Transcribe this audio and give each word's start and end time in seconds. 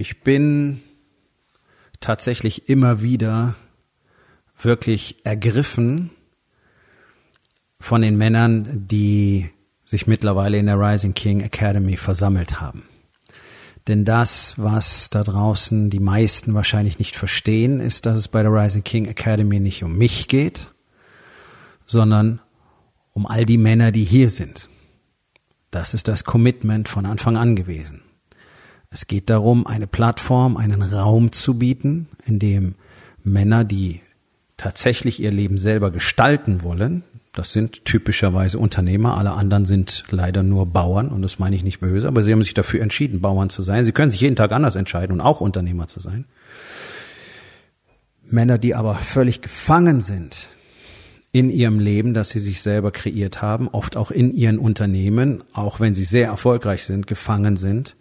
Ich 0.00 0.20
bin 0.22 0.80
tatsächlich 1.98 2.68
immer 2.68 3.02
wieder 3.02 3.56
wirklich 4.62 5.26
ergriffen 5.26 6.12
von 7.80 8.02
den 8.02 8.16
Männern, 8.16 8.86
die 8.86 9.50
sich 9.84 10.06
mittlerweile 10.06 10.56
in 10.56 10.66
der 10.66 10.78
Rising 10.78 11.14
King 11.14 11.40
Academy 11.40 11.96
versammelt 11.96 12.60
haben. 12.60 12.84
Denn 13.88 14.04
das, 14.04 14.54
was 14.56 15.10
da 15.10 15.24
draußen 15.24 15.90
die 15.90 15.98
meisten 15.98 16.54
wahrscheinlich 16.54 17.00
nicht 17.00 17.16
verstehen, 17.16 17.80
ist, 17.80 18.06
dass 18.06 18.18
es 18.18 18.28
bei 18.28 18.44
der 18.44 18.52
Rising 18.52 18.84
King 18.84 19.06
Academy 19.06 19.58
nicht 19.58 19.82
um 19.82 19.98
mich 19.98 20.28
geht, 20.28 20.72
sondern 21.86 22.40
um 23.14 23.26
all 23.26 23.44
die 23.44 23.58
Männer, 23.58 23.90
die 23.90 24.04
hier 24.04 24.30
sind. 24.30 24.68
Das 25.72 25.92
ist 25.92 26.06
das 26.06 26.22
Commitment 26.22 26.88
von 26.88 27.04
Anfang 27.04 27.36
an 27.36 27.56
gewesen. 27.56 28.02
Es 28.90 29.06
geht 29.06 29.28
darum, 29.28 29.66
eine 29.66 29.86
Plattform, 29.86 30.56
einen 30.56 30.82
Raum 30.82 31.32
zu 31.32 31.58
bieten, 31.58 32.08
in 32.24 32.38
dem 32.38 32.74
Männer, 33.22 33.64
die 33.64 34.00
tatsächlich 34.56 35.20
ihr 35.20 35.30
Leben 35.30 35.58
selber 35.58 35.90
gestalten 35.90 36.62
wollen, 36.62 37.04
das 37.38 37.52
sind 37.52 37.84
typischerweise 37.84 38.58
Unternehmer, 38.58 39.16
alle 39.16 39.30
anderen 39.30 39.64
sind 39.64 40.02
leider 40.10 40.42
nur 40.42 40.66
Bauern 40.66 41.08
und 41.10 41.22
das 41.22 41.38
meine 41.38 41.54
ich 41.54 41.62
nicht 41.62 41.78
böse, 41.78 42.08
aber 42.08 42.22
sie 42.22 42.32
haben 42.32 42.42
sich 42.42 42.54
dafür 42.54 42.82
entschieden, 42.82 43.20
Bauern 43.20 43.48
zu 43.48 43.62
sein. 43.62 43.84
Sie 43.84 43.92
können 43.92 44.10
sich 44.10 44.20
jeden 44.20 44.34
Tag 44.34 44.50
anders 44.50 44.74
entscheiden 44.74 45.12
und 45.12 45.20
auch 45.20 45.40
Unternehmer 45.40 45.86
zu 45.86 46.00
sein. 46.00 46.24
Männer, 48.28 48.58
die 48.58 48.74
aber 48.74 48.96
völlig 48.96 49.40
gefangen 49.40 50.00
sind 50.00 50.48
in 51.30 51.48
ihrem 51.48 51.78
Leben, 51.78 52.12
das 52.12 52.30
sie 52.30 52.40
sich 52.40 52.60
selber 52.60 52.90
kreiert 52.90 53.40
haben, 53.40 53.68
oft 53.68 53.96
auch 53.96 54.10
in 54.10 54.34
ihren 54.34 54.58
Unternehmen, 54.58 55.44
auch 55.52 55.78
wenn 55.78 55.94
sie 55.94 56.02
sehr 56.02 56.26
erfolgreich 56.26 56.82
sind, 56.82 57.06
gefangen 57.06 57.56
sind 57.56 57.94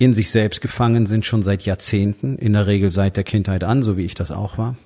in 0.00 0.14
sich 0.14 0.30
selbst 0.30 0.62
gefangen 0.62 1.04
sind, 1.04 1.26
schon 1.26 1.42
seit 1.42 1.66
Jahrzehnten, 1.66 2.38
in 2.38 2.54
der 2.54 2.66
Regel 2.66 2.90
seit 2.90 3.18
der 3.18 3.22
Kindheit 3.22 3.62
an, 3.64 3.82
so 3.82 3.98
wie 3.98 4.06
ich 4.06 4.14
das 4.14 4.30
auch 4.30 4.56
war, 4.56 4.76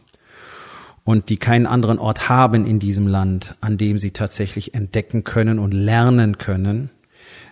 und 1.04 1.28
die 1.28 1.36
keinen 1.36 1.66
anderen 1.66 2.00
Ort 2.00 2.28
haben 2.28 2.66
in 2.66 2.80
diesem 2.80 3.06
Land, 3.06 3.54
an 3.60 3.78
dem 3.78 3.96
sie 3.98 4.10
tatsächlich 4.10 4.74
entdecken 4.74 5.22
können 5.22 5.60
und 5.60 5.70
lernen 5.70 6.38
können, 6.38 6.90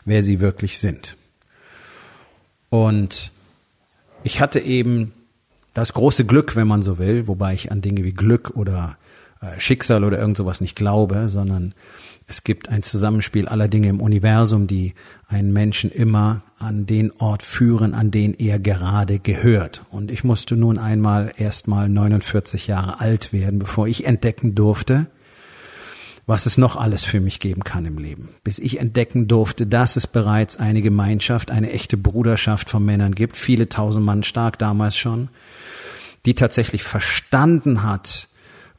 wer 0.04 0.24
sie 0.24 0.40
wirklich 0.40 0.80
sind. 0.80 1.16
Und 2.68 3.30
ich 4.24 4.40
hatte 4.40 4.58
eben 4.58 5.12
das 5.72 5.92
große 5.92 6.24
Glück, 6.24 6.56
wenn 6.56 6.66
man 6.66 6.82
so 6.82 6.98
will, 6.98 7.28
wobei 7.28 7.54
ich 7.54 7.70
an 7.70 7.80
Dinge 7.80 8.02
wie 8.02 8.12
Glück 8.12 8.50
oder 8.56 8.96
äh, 9.40 9.60
Schicksal 9.60 10.02
oder 10.02 10.18
irgend 10.18 10.36
sowas 10.36 10.60
nicht 10.60 10.74
glaube, 10.74 11.28
sondern 11.28 11.74
es 12.26 12.42
gibt 12.42 12.68
ein 12.68 12.82
Zusammenspiel 12.82 13.46
aller 13.46 13.68
Dinge 13.68 13.88
im 13.88 14.00
Universum, 14.00 14.66
die 14.66 14.94
einen 15.28 15.52
Menschen 15.52 15.92
immer 15.92 16.42
an 16.62 16.86
den 16.86 17.12
Ort 17.18 17.42
führen, 17.42 17.94
an 17.94 18.10
den 18.10 18.34
er 18.34 18.58
gerade 18.58 19.18
gehört. 19.18 19.82
Und 19.90 20.10
ich 20.10 20.24
musste 20.24 20.56
nun 20.56 20.78
einmal 20.78 21.32
erst 21.36 21.68
mal 21.68 21.88
49 21.88 22.68
Jahre 22.68 23.00
alt 23.00 23.32
werden, 23.32 23.58
bevor 23.58 23.86
ich 23.88 24.06
entdecken 24.06 24.54
durfte, 24.54 25.06
was 26.26 26.46
es 26.46 26.56
noch 26.56 26.76
alles 26.76 27.04
für 27.04 27.20
mich 27.20 27.40
geben 27.40 27.64
kann 27.64 27.84
im 27.84 27.98
Leben. 27.98 28.28
Bis 28.44 28.58
ich 28.58 28.78
entdecken 28.78 29.26
durfte, 29.26 29.66
dass 29.66 29.96
es 29.96 30.06
bereits 30.06 30.56
eine 30.56 30.82
Gemeinschaft, 30.82 31.50
eine 31.50 31.72
echte 31.72 31.96
Bruderschaft 31.96 32.70
von 32.70 32.84
Männern 32.84 33.14
gibt, 33.14 33.36
viele 33.36 33.68
tausend 33.68 34.06
Mann 34.06 34.22
stark 34.22 34.58
damals 34.58 34.96
schon, 34.96 35.28
die 36.24 36.34
tatsächlich 36.34 36.84
verstanden 36.84 37.82
hat, 37.82 38.28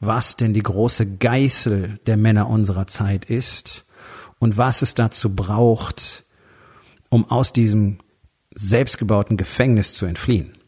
was 0.00 0.36
denn 0.36 0.54
die 0.54 0.62
große 0.62 1.16
Geißel 1.18 1.98
der 2.06 2.16
Männer 2.16 2.48
unserer 2.48 2.86
Zeit 2.86 3.26
ist 3.26 3.86
und 4.38 4.56
was 4.56 4.82
es 4.82 4.94
dazu 4.94 5.34
braucht, 5.34 6.23
um 7.14 7.30
aus 7.30 7.52
diesem 7.52 7.98
selbstgebauten 8.56 9.36
Gefängnis 9.36 9.94
zu 9.94 10.04
entfliehen. 10.04 10.58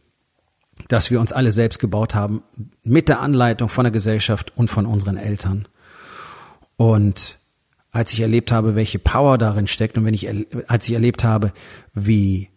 Das 0.86 1.10
wir 1.10 1.18
uns 1.18 1.32
alle 1.32 1.50
selbst 1.50 1.80
gebaut 1.80 2.14
haben, 2.14 2.44
mit 2.84 3.08
der 3.08 3.18
Anleitung 3.18 3.68
von 3.68 3.82
der 3.82 3.90
Gesellschaft 3.90 4.56
und 4.56 4.68
von 4.68 4.86
unseren 4.86 5.16
Eltern. 5.16 5.66
Und 6.76 7.40
als 7.90 8.12
ich 8.12 8.20
erlebt 8.20 8.52
habe, 8.52 8.76
welche 8.76 9.00
Power 9.00 9.38
darin 9.38 9.66
steckt 9.66 9.98
und 9.98 10.04
wenn 10.04 10.14
ich, 10.14 10.28
als 10.68 10.86
ich 10.86 10.94
erlebt 10.94 11.24
habe, 11.24 11.52
wie 11.94 12.50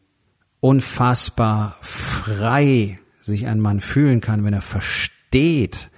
unfassbar 0.59 1.75
frei 1.81 2.99
sich 3.19 3.47
ein 3.47 3.59
Mann 3.59 3.81
fühlen 3.81 4.21
kann, 4.21 4.43
wenn 4.43 4.53
er 4.53 4.61
versteht, 4.61 5.89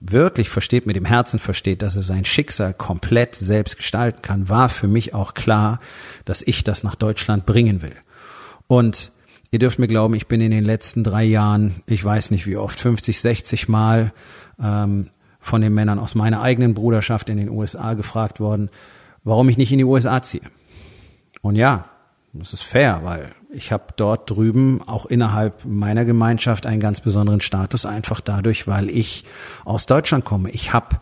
wirklich 0.00 0.48
versteht, 0.48 0.86
mit 0.86 0.96
dem 0.96 1.04
Herzen 1.04 1.38
versteht, 1.38 1.82
dass 1.82 1.96
er 1.96 2.02
sein 2.02 2.24
Schicksal 2.24 2.72
komplett 2.72 3.34
selbst 3.34 3.76
gestalten 3.76 4.22
kann, 4.22 4.48
war 4.48 4.68
für 4.68 4.88
mich 4.88 5.14
auch 5.14 5.34
klar, 5.34 5.80
dass 6.24 6.42
ich 6.42 6.64
das 6.64 6.82
nach 6.82 6.94
Deutschland 6.94 7.46
bringen 7.46 7.82
will. 7.82 7.94
Und 8.66 9.12
ihr 9.50 9.58
dürft 9.58 9.78
mir 9.78 9.88
glauben, 9.88 10.14
ich 10.14 10.28
bin 10.28 10.40
in 10.40 10.50
den 10.50 10.64
letzten 10.64 11.04
drei 11.04 11.24
Jahren, 11.24 11.82
ich 11.86 12.02
weiß 12.02 12.30
nicht 12.30 12.46
wie 12.46 12.56
oft, 12.56 12.80
50, 12.80 13.20
60 13.20 13.68
Mal 13.68 14.12
ähm, 14.60 15.08
von 15.40 15.60
den 15.60 15.74
Männern 15.74 15.98
aus 15.98 16.14
meiner 16.14 16.40
eigenen 16.40 16.72
Bruderschaft 16.72 17.28
in 17.28 17.36
den 17.36 17.50
USA 17.50 17.94
gefragt 17.94 18.40
worden, 18.40 18.70
warum 19.24 19.48
ich 19.48 19.58
nicht 19.58 19.72
in 19.72 19.78
die 19.78 19.84
USA 19.84 20.22
ziehe. 20.22 20.42
Und 21.42 21.56
ja, 21.56 21.86
das 22.32 22.54
ist 22.54 22.62
fair, 22.62 23.00
weil 23.02 23.32
ich 23.52 23.72
habe 23.72 23.84
dort 23.96 24.30
drüben 24.30 24.80
auch 24.86 25.06
innerhalb 25.06 25.64
meiner 25.64 26.04
Gemeinschaft 26.04 26.66
einen 26.66 26.80
ganz 26.80 27.00
besonderen 27.00 27.40
Status, 27.40 27.86
einfach 27.86 28.20
dadurch, 28.20 28.66
weil 28.66 28.90
ich 28.90 29.24
aus 29.64 29.86
Deutschland 29.86 30.24
komme. 30.24 30.50
Ich 30.50 30.72
habe 30.72 30.96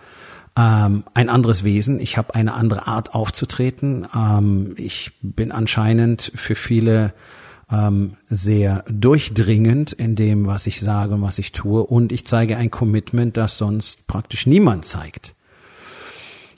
ähm, 0.57 1.05
ein 1.15 1.29
anderes 1.29 1.65
Wesen, 1.65 2.01
ich 2.01 2.17
habe 2.17 2.35
eine 2.35 2.55
andere 2.55 2.87
Art 2.87 3.15
aufzutreten. 3.15 4.07
Ähm, 4.15 4.75
ich 4.77 5.13
bin 5.23 5.53
anscheinend 5.53 6.33
für 6.35 6.55
viele 6.55 7.15
ähm, 7.71 8.17
sehr 8.29 8.85
durchdringend 8.89 9.93
in 9.93 10.17
dem, 10.17 10.47
was 10.47 10.67
ich 10.67 10.81
sage 10.81 11.15
und 11.15 11.23
was 11.23 11.39
ich 11.39 11.53
tue. 11.53 11.85
Und 11.85 12.11
ich 12.13 12.27
zeige 12.27 12.57
ein 12.57 12.71
Commitment, 12.71 13.37
das 13.37 13.59
sonst 13.59 14.07
praktisch 14.07 14.47
niemand 14.47 14.85
zeigt. 14.85 15.35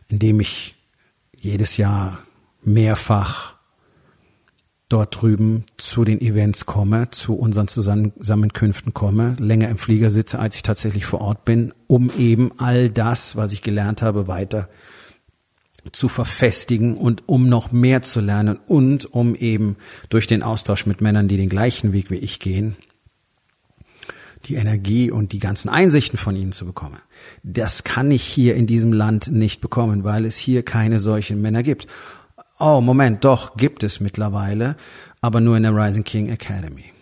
Indem 0.08 0.40
ich 0.40 0.74
jedes 1.36 1.76
Jahr 1.76 2.18
mehrfach 2.62 3.51
dort 4.92 5.20
drüben 5.20 5.64
zu 5.78 6.04
den 6.04 6.20
Events 6.20 6.66
komme, 6.66 7.10
zu 7.10 7.34
unseren 7.34 7.68
Zusammenkünften 7.68 8.92
komme, 8.92 9.36
länger 9.38 9.68
im 9.68 9.78
Flieger 9.78 10.10
sitze, 10.10 10.38
als 10.38 10.56
ich 10.56 10.62
tatsächlich 10.62 11.06
vor 11.06 11.20
Ort 11.20 11.44
bin, 11.44 11.72
um 11.86 12.10
eben 12.18 12.52
all 12.58 12.90
das, 12.90 13.36
was 13.36 13.52
ich 13.52 13.62
gelernt 13.62 14.02
habe, 14.02 14.28
weiter 14.28 14.68
zu 15.90 16.08
verfestigen 16.08 16.96
und 16.96 17.28
um 17.28 17.48
noch 17.48 17.72
mehr 17.72 18.02
zu 18.02 18.20
lernen 18.20 18.58
und 18.66 19.12
um 19.12 19.34
eben 19.34 19.76
durch 20.10 20.26
den 20.26 20.42
Austausch 20.42 20.86
mit 20.86 21.00
Männern, 21.00 21.26
die 21.26 21.36
den 21.36 21.48
gleichen 21.48 21.92
Weg 21.92 22.10
wie 22.10 22.18
ich 22.18 22.38
gehen, 22.38 22.76
die 24.44 24.54
Energie 24.54 25.10
und 25.10 25.32
die 25.32 25.38
ganzen 25.38 25.68
Einsichten 25.68 26.18
von 26.18 26.36
ihnen 26.36 26.52
zu 26.52 26.66
bekommen. 26.66 26.98
Das 27.42 27.84
kann 27.84 28.10
ich 28.10 28.22
hier 28.22 28.54
in 28.54 28.66
diesem 28.66 28.92
Land 28.92 29.30
nicht 29.32 29.60
bekommen, 29.60 30.04
weil 30.04 30.24
es 30.24 30.36
hier 30.36 30.62
keine 30.62 31.00
solchen 31.00 31.40
Männer 31.40 31.62
gibt 31.62 31.86
oh 32.62 32.80
Moment, 32.80 33.24
doch, 33.24 33.56
gibt 33.56 33.82
es 33.82 33.98
mittlerweile, 33.98 34.76
aber 35.20 35.40
nur 35.40 35.56
in 35.56 35.64
der 35.64 35.74
Rising 35.74 36.04
King 36.04 36.28
Academy. 36.28 36.92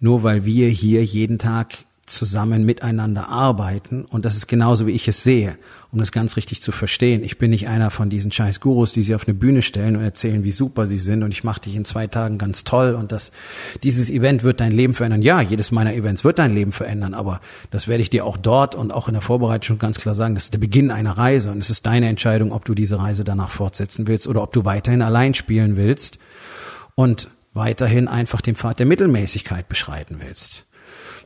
Nur 0.00 0.24
weil 0.24 0.44
wir 0.44 0.68
hier 0.68 1.04
jeden 1.04 1.38
Tag 1.38 1.74
zusammen 2.08 2.64
miteinander 2.64 3.28
arbeiten 3.28 4.04
und 4.04 4.24
das 4.24 4.36
ist 4.36 4.46
genauso 4.46 4.86
wie 4.86 4.92
ich 4.92 5.06
es 5.08 5.22
sehe, 5.22 5.56
um 5.92 5.98
das 5.98 6.12
ganz 6.12 6.36
richtig 6.36 6.62
zu 6.62 6.72
verstehen. 6.72 7.22
Ich 7.22 7.38
bin 7.38 7.50
nicht 7.50 7.68
einer 7.68 7.90
von 7.90 8.10
diesen 8.10 8.32
scheiß 8.32 8.60
Gurus, 8.60 8.92
die 8.92 9.02
sie 9.02 9.14
auf 9.14 9.26
eine 9.26 9.34
Bühne 9.34 9.62
stellen 9.62 9.96
und 9.96 10.02
erzählen, 10.02 10.44
wie 10.44 10.52
super 10.52 10.86
sie 10.86 10.98
sind 10.98 11.22
und 11.22 11.32
ich 11.32 11.44
mache 11.44 11.60
dich 11.60 11.76
in 11.76 11.84
zwei 11.84 12.06
Tagen 12.06 12.38
ganz 12.38 12.64
toll 12.64 12.94
und 12.94 13.12
das 13.12 13.32
dieses 13.82 14.10
Event 14.10 14.42
wird 14.42 14.60
dein 14.60 14.72
Leben 14.72 14.94
verändern. 14.94 15.22
Ja, 15.22 15.40
jedes 15.40 15.70
meiner 15.70 15.94
Events 15.94 16.24
wird 16.24 16.38
dein 16.38 16.54
Leben 16.54 16.72
verändern, 16.72 17.14
aber 17.14 17.40
das 17.70 17.88
werde 17.88 18.02
ich 18.02 18.10
dir 18.10 18.24
auch 18.24 18.36
dort 18.36 18.74
und 18.74 18.92
auch 18.92 19.08
in 19.08 19.14
der 19.14 19.22
Vorbereitung 19.22 19.78
ganz 19.78 19.98
klar 19.98 20.14
sagen, 20.14 20.34
das 20.34 20.44
ist 20.44 20.54
der 20.54 20.58
Beginn 20.58 20.90
einer 20.90 21.16
Reise 21.16 21.50
und 21.50 21.58
es 21.58 21.70
ist 21.70 21.86
deine 21.86 22.08
Entscheidung, 22.08 22.52
ob 22.52 22.64
du 22.64 22.74
diese 22.74 22.98
Reise 22.98 23.24
danach 23.24 23.50
fortsetzen 23.50 24.06
willst 24.06 24.26
oder 24.26 24.42
ob 24.42 24.52
du 24.52 24.64
weiterhin 24.64 25.02
allein 25.02 25.34
spielen 25.34 25.76
willst 25.76 26.18
und 26.94 27.28
weiterhin 27.54 28.08
einfach 28.08 28.40
den 28.40 28.54
Pfad 28.54 28.78
der 28.78 28.86
Mittelmäßigkeit 28.86 29.68
beschreiten 29.68 30.16
willst. 30.20 30.67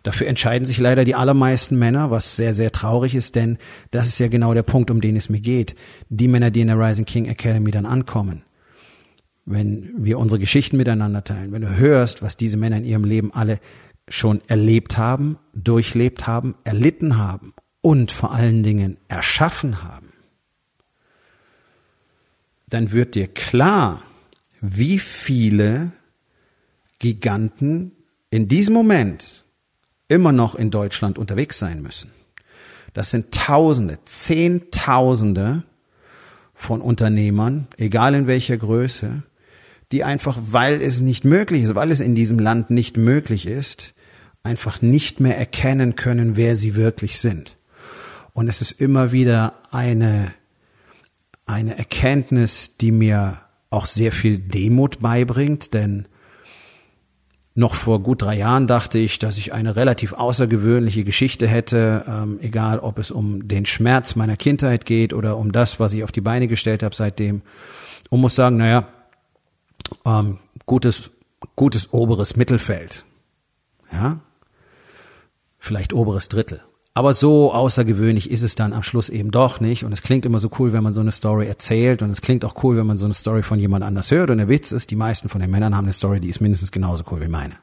Dafür 0.03 0.27
entscheiden 0.27 0.67
sich 0.67 0.79
leider 0.79 1.05
die 1.05 1.15
allermeisten 1.15 1.79
Männer, 1.79 2.11
was 2.11 2.37
sehr, 2.37 2.55
sehr 2.55 2.73
traurig 2.73 3.15
ist, 3.15 3.37
denn 3.37 3.59
das 3.91 4.09
ist 4.09 4.19
ja 4.19 4.29
genau 4.29 4.53
der 4.53 4.65
Punkt, 4.65 4.91
um 4.91 5.01
den 5.01 5.17
es 5.17 5.29
mir 5.29 5.41
geht. 5.41 5.77
Die 6.09 6.29
Männer, 6.29 6.51
die 6.51 6.61
in 6.61 6.67
der 6.67 6.79
Rising 6.79 7.05
King 7.05 7.27
Academy 7.27 7.71
dann 7.71 7.87
ankommen, 7.87 8.43
wenn 9.45 9.93
wir 9.97 10.19
unsere 10.19 10.41
Geschichten 10.41 10.77
miteinander 10.77 11.23
teilen, 11.23 11.53
wenn 11.53 11.63
du 11.63 11.77
hörst, 11.77 12.23
was 12.23 12.37
diese 12.37 12.57
Männer 12.57 12.79
in 12.79 12.85
ihrem 12.85 13.05
Leben 13.05 13.33
alle 13.33 13.61
schon 14.09 14.41
erlebt 14.49 14.99
haben, 14.99 15.39
durchlebt 15.55 16.27
haben, 16.27 16.57
erlitten 16.65 17.17
haben 17.17 17.53
und 17.81 18.11
vor 18.11 18.33
allen 18.33 18.63
Dingen 18.63 18.97
erschaffen 19.09 19.83
haben, 19.83 20.13
dann 22.69 22.91
wird 22.91 23.15
dir 23.15 23.29
klar, 23.29 24.03
wie 24.61 24.99
viele 24.99 25.93
Giganten 26.99 27.93
in 28.31 28.49
diesem 28.49 28.75
Moment 28.75 29.42
immer 30.13 30.33
noch 30.33 30.55
in 30.55 30.71
Deutschland 30.71 31.19
unterwegs 31.19 31.59
sein 31.59 31.83
müssen. 31.83 32.11
Das 32.93 33.11
sind 33.11 33.33
Tausende, 33.33 33.99
Zehntausende 34.05 35.63
von 36.55 36.83
Unternehmern, 36.83 37.67
egal 37.79 38.15
in 38.15 38.27
welcher 38.27 38.59
Größe, 38.59 39.23
die 39.91 40.05
einfach, 40.05 40.39
weil 40.51 40.83
es 40.83 41.01
nicht 41.01 41.25
möglich 41.25 41.63
ist, 41.63 41.75
weil 41.75 41.91
es 41.91 42.01
in 42.01 42.15
diesem 42.15 42.39
Land 42.39 42.71
nicht 42.71 42.97
möglich 42.99 43.47
ist, 43.47 43.95
einfach 44.43 44.83
nicht 44.83 45.19
mehr 45.21 45.39
erkennen 45.39 45.97
können, 45.97 46.37
wer 46.37 46.57
sie 46.57 46.77
wirklich 46.77 47.19
sind. 47.19 47.57
Und 48.35 48.49
es 48.49 48.61
ist 48.61 48.73
immer 48.73 49.13
wieder 49.13 49.55
eine, 49.71 50.33
eine 51.47 51.79
Erkenntnis, 51.79 52.77
die 52.77 52.93
mir 52.93 53.41
auch 53.71 53.87
sehr 53.87 54.13
viel 54.13 54.39
Demut 54.39 55.01
beibringt, 55.01 55.73
denn 55.73 56.07
noch 57.55 57.75
vor 57.75 58.01
gut 58.01 58.23
drei 58.23 58.37
Jahren 58.37 58.67
dachte 58.67 58.99
ich, 58.99 59.19
dass 59.19 59.37
ich 59.37 59.53
eine 59.53 59.77
relativ 59.77 60.15
außergewöhnliche 60.15 61.05
Geschichte 61.05 61.47
hätte, 61.47 62.05
ähm, 62.09 62.39
egal 62.41 62.79
ob 62.79 62.99
es 62.99 63.11
um 63.11 63.47
den 63.47 63.67
Schmerz 63.67 64.17
meiner 64.17 64.37
Kindheit 64.37 64.87
geht 64.87 65.13
oder 65.13 65.37
um 65.37 65.53
das, 65.53 65.79
was 65.79 65.93
ich 65.93 66.03
auf 66.03 66.13
die 66.13 66.23
Beine 66.23 66.49
gestellt 66.49 66.83
habe 66.83 66.95
seitdem. 66.95 67.43
Und 68.09 68.21
muss 68.21 68.35
sagen, 68.35 68.57
naja, 68.57 68.89
ähm, 70.07 70.39
gutes, 70.65 71.11
gutes 71.55 71.93
oberes 71.93 72.37
Mittelfeld. 72.37 73.05
Ja, 73.93 74.21
vielleicht 75.59 75.93
oberes 75.93 76.29
Drittel. 76.29 76.63
Aber 76.95 77.15
so 77.15 77.53
außergewöhnlich 77.53 78.31
ist 78.31 78.43
es 78.43 78.55
dann 78.55 78.75
am 78.75 78.83
Schluss 78.83 79.09
eben 79.09 79.31
doch 79.31 79.61
nicht. 79.61 79.85
Und 79.85 79.93
es 79.93 80.03
klingt 80.03 80.27
immer 80.27 80.39
so 80.39 80.51
cool, 80.59 80.75
wenn 80.75 80.83
man 80.83 80.93
so 80.93 81.01
eine 81.01 81.13
Story 81.13 81.47
erzählt. 81.47 82.03
Und 82.03 82.11
es 82.11 82.21
klingt 82.21 82.45
auch 82.45 82.63
cool, 82.63 82.77
wenn 82.77 82.87
man 82.87 82.99
so 82.99 83.07
eine 83.07 83.15
Story 83.15 83.43
von 83.43 83.59
jemand 83.59 83.83
anders 83.83 84.11
hört. 84.11 84.31
Und 84.31 84.39
der 84.39 84.49
Witz 84.49 84.73
ist, 84.73 84.91
die 84.91 84.97
meisten 84.97 85.31
von 85.31 85.41
den 85.41 85.51
Männern 85.51 85.75
haben 85.75 85.87
eine 85.87 85.95
Story, 85.95 86.21
die 86.21 86.29
ist 86.29 86.41
mindestens 86.41 86.71
genauso 86.71 87.05
cool 87.11 87.23
wie 87.23 87.29
meine. 87.29 87.55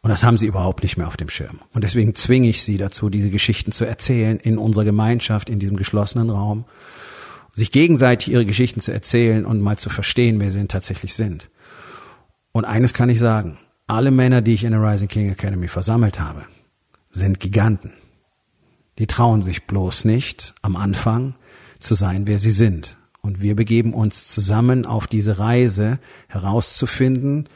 Und 0.00 0.10
das 0.10 0.24
haben 0.24 0.36
sie 0.36 0.46
überhaupt 0.46 0.82
nicht 0.82 0.96
mehr 0.96 1.06
auf 1.06 1.16
dem 1.16 1.30
Schirm. 1.30 1.60
Und 1.72 1.84
deswegen 1.84 2.14
zwinge 2.14 2.48
ich 2.48 2.62
sie 2.62 2.76
dazu, 2.76 3.08
diese 3.08 3.30
Geschichten 3.30 3.72
zu 3.72 3.86
erzählen 3.86 4.38
in 4.38 4.58
unserer 4.58 4.84
Gemeinschaft, 4.84 5.48
in 5.48 5.58
diesem 5.58 5.76
geschlossenen 5.76 6.28
Raum, 6.28 6.64
sich 7.54 7.70
gegenseitig 7.70 8.30
ihre 8.32 8.44
Geschichten 8.44 8.80
zu 8.80 8.92
erzählen 8.92 9.46
und 9.46 9.62
mal 9.62 9.78
zu 9.78 9.88
verstehen, 9.88 10.40
wer 10.40 10.50
sie 10.50 10.66
tatsächlich 10.66 11.14
sind. 11.14 11.50
Und 12.52 12.66
eines 12.66 12.92
kann 12.92 13.08
ich 13.08 13.18
sagen, 13.18 13.58
alle 13.86 14.10
Männer, 14.10 14.42
die 14.42 14.54
ich 14.54 14.64
in 14.64 14.72
der 14.72 14.82
Rising 14.82 15.08
King 15.08 15.30
Academy 15.30 15.68
versammelt 15.68 16.20
habe, 16.20 16.44
sind 17.10 17.40
Giganten. 17.40 17.92
Die 18.98 19.06
trauen 19.06 19.42
sich 19.42 19.66
bloß 19.66 20.04
nicht 20.04 20.54
am 20.62 20.76
Anfang 20.76 21.34
zu 21.80 21.94
sein, 21.94 22.26
wer 22.26 22.38
sie 22.38 22.52
sind. 22.52 22.96
Und 23.20 23.40
wir 23.40 23.56
begeben 23.56 23.94
uns 23.94 24.28
zusammen 24.28 24.86
auf 24.86 25.06
diese 25.06 25.38
Reise 25.38 25.98
herauszufinden, 26.28 27.48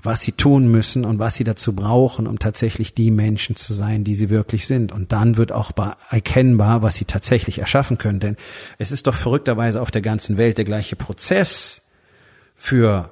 was 0.00 0.20
sie 0.20 0.32
tun 0.32 0.70
müssen 0.70 1.04
und 1.04 1.18
was 1.18 1.34
sie 1.34 1.44
dazu 1.44 1.74
brauchen, 1.74 2.26
um 2.26 2.38
tatsächlich 2.38 2.94
die 2.94 3.10
Menschen 3.10 3.56
zu 3.56 3.74
sein, 3.74 4.04
die 4.04 4.14
sie 4.14 4.30
wirklich 4.30 4.66
sind. 4.66 4.92
Und 4.92 5.12
dann 5.12 5.36
wird 5.36 5.50
auch 5.50 5.72
erkennbar, 6.10 6.82
was 6.82 6.94
sie 6.94 7.04
tatsächlich 7.04 7.58
erschaffen 7.58 7.98
können. 7.98 8.20
Denn 8.20 8.36
es 8.78 8.92
ist 8.92 9.08
doch 9.08 9.14
verrückterweise 9.14 9.82
auf 9.82 9.90
der 9.90 10.02
ganzen 10.02 10.36
Welt 10.36 10.58
der 10.58 10.64
gleiche 10.64 10.94
Prozess 10.94 11.82
für 12.54 13.10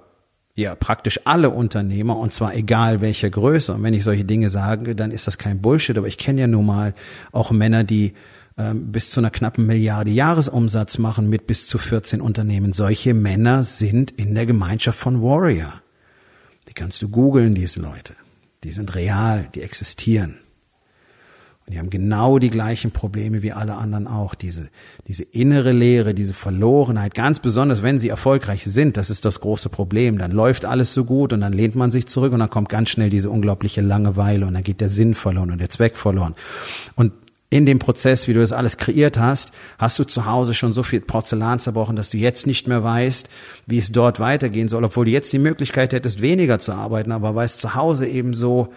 ja 0.54 0.74
praktisch 0.74 1.20
alle 1.24 1.50
Unternehmer 1.50 2.16
und 2.16 2.32
zwar 2.32 2.54
egal 2.54 3.00
welcher 3.00 3.30
Größe. 3.30 3.74
Und 3.74 3.82
wenn 3.82 3.94
ich 3.94 4.04
solche 4.04 4.24
Dinge 4.24 4.48
sage, 4.48 4.94
dann 4.94 5.10
ist 5.10 5.26
das 5.26 5.38
kein 5.38 5.60
Bullshit. 5.60 5.98
Aber 5.98 6.06
ich 6.06 6.18
kenne 6.18 6.42
ja 6.42 6.46
nun 6.46 6.66
mal 6.66 6.94
auch 7.32 7.50
Männer, 7.50 7.84
die 7.84 8.14
ähm, 8.56 8.92
bis 8.92 9.10
zu 9.10 9.20
einer 9.20 9.30
knappen 9.30 9.66
Milliarde 9.66 10.10
Jahresumsatz 10.10 10.98
machen 10.98 11.28
mit 11.28 11.46
bis 11.46 11.66
zu 11.66 11.78
14 11.78 12.20
Unternehmen. 12.20 12.72
Solche 12.72 13.14
Männer 13.14 13.64
sind 13.64 14.12
in 14.12 14.34
der 14.34 14.46
Gemeinschaft 14.46 14.98
von 14.98 15.20
Warrior. 15.20 15.82
Die 16.68 16.72
kannst 16.72 17.02
du 17.02 17.08
googeln, 17.08 17.54
diese 17.54 17.80
Leute. 17.80 18.14
Die 18.62 18.70
sind 18.70 18.94
real, 18.94 19.48
die 19.54 19.62
existieren. 19.62 20.38
Und 21.66 21.72
die 21.72 21.78
haben 21.78 21.88
genau 21.88 22.38
die 22.38 22.50
gleichen 22.50 22.90
Probleme 22.90 23.42
wie 23.42 23.52
alle 23.52 23.76
anderen 23.76 24.06
auch. 24.06 24.34
Diese, 24.34 24.68
diese 25.08 25.22
innere 25.22 25.72
Leere, 25.72 26.12
diese 26.12 26.34
Verlorenheit, 26.34 27.14
ganz 27.14 27.38
besonders 27.38 27.82
wenn 27.82 27.98
sie 27.98 28.10
erfolgreich 28.10 28.64
sind, 28.64 28.98
das 28.98 29.08
ist 29.08 29.24
das 29.24 29.40
große 29.40 29.70
Problem. 29.70 30.18
Dann 30.18 30.30
läuft 30.30 30.66
alles 30.66 30.92
so 30.92 31.04
gut 31.04 31.32
und 31.32 31.40
dann 31.40 31.54
lehnt 31.54 31.74
man 31.74 31.90
sich 31.90 32.06
zurück 32.06 32.34
und 32.34 32.40
dann 32.40 32.50
kommt 32.50 32.68
ganz 32.68 32.90
schnell 32.90 33.08
diese 33.08 33.30
unglaubliche 33.30 33.80
Langeweile 33.80 34.46
und 34.46 34.54
dann 34.54 34.62
geht 34.62 34.82
der 34.82 34.90
Sinn 34.90 35.14
verloren 35.14 35.52
und 35.52 35.58
der 35.58 35.70
Zweck 35.70 35.96
verloren. 35.96 36.34
Und 36.96 37.12
in 37.48 37.66
dem 37.66 37.78
Prozess, 37.78 38.26
wie 38.26 38.32
du 38.34 38.40
das 38.40 38.52
alles 38.52 38.76
kreiert 38.76 39.16
hast, 39.16 39.52
hast 39.78 39.98
du 39.98 40.04
zu 40.04 40.26
Hause 40.26 40.54
schon 40.54 40.72
so 40.72 40.82
viel 40.82 41.00
Porzellan 41.00 41.60
zerbrochen, 41.60 41.94
dass 41.94 42.10
du 42.10 42.16
jetzt 42.16 42.48
nicht 42.48 42.66
mehr 42.66 42.82
weißt, 42.82 43.28
wie 43.66 43.78
es 43.78 43.92
dort 43.92 44.18
weitergehen 44.18 44.68
soll, 44.68 44.84
obwohl 44.84 45.04
du 45.04 45.12
jetzt 45.12 45.32
die 45.32 45.38
Möglichkeit 45.38 45.92
hättest, 45.92 46.20
weniger 46.20 46.58
zu 46.58 46.72
arbeiten, 46.72 47.12
aber 47.12 47.36
weil 47.36 47.44
es 47.44 47.56
zu 47.56 47.74
Hause 47.74 48.06
eben 48.08 48.34
so 48.34 48.72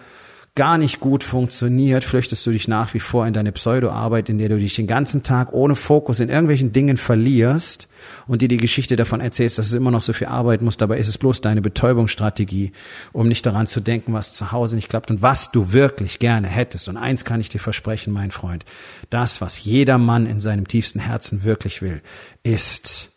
gar 0.58 0.76
nicht 0.76 0.98
gut 0.98 1.22
funktioniert, 1.22 2.02
flüchtest 2.02 2.44
du 2.44 2.50
dich 2.50 2.66
nach 2.66 2.92
wie 2.92 2.98
vor 2.98 3.24
in 3.28 3.32
deine 3.32 3.52
Pseudoarbeit, 3.52 4.28
in 4.28 4.38
der 4.38 4.48
du 4.48 4.58
dich 4.58 4.74
den 4.74 4.88
ganzen 4.88 5.22
Tag 5.22 5.52
ohne 5.52 5.76
Fokus 5.76 6.18
in 6.18 6.30
irgendwelchen 6.30 6.72
Dingen 6.72 6.96
verlierst 6.96 7.88
und 8.26 8.42
dir 8.42 8.48
die 8.48 8.56
Geschichte 8.56 8.96
davon 8.96 9.20
erzählst, 9.20 9.58
dass 9.58 9.66
es 9.66 9.72
immer 9.72 9.92
noch 9.92 10.02
so 10.02 10.12
viel 10.12 10.26
Arbeit 10.26 10.60
muss. 10.60 10.76
Dabei 10.76 10.98
ist 10.98 11.06
es 11.06 11.16
bloß 11.16 11.42
deine 11.42 11.62
Betäubungsstrategie, 11.62 12.72
um 13.12 13.28
nicht 13.28 13.46
daran 13.46 13.68
zu 13.68 13.78
denken, 13.78 14.12
was 14.12 14.34
zu 14.34 14.50
Hause 14.50 14.74
nicht 14.74 14.88
klappt 14.88 15.12
und 15.12 15.22
was 15.22 15.52
du 15.52 15.72
wirklich 15.72 16.18
gerne 16.18 16.48
hättest. 16.48 16.88
Und 16.88 16.96
eins 16.96 17.24
kann 17.24 17.40
ich 17.40 17.48
dir 17.48 17.60
versprechen, 17.60 18.12
mein 18.12 18.32
Freund, 18.32 18.64
das, 19.10 19.40
was 19.40 19.62
jeder 19.62 19.96
Mann 19.96 20.26
in 20.26 20.40
seinem 20.40 20.66
tiefsten 20.66 20.98
Herzen 20.98 21.44
wirklich 21.44 21.82
will, 21.82 22.02
ist 22.42 23.12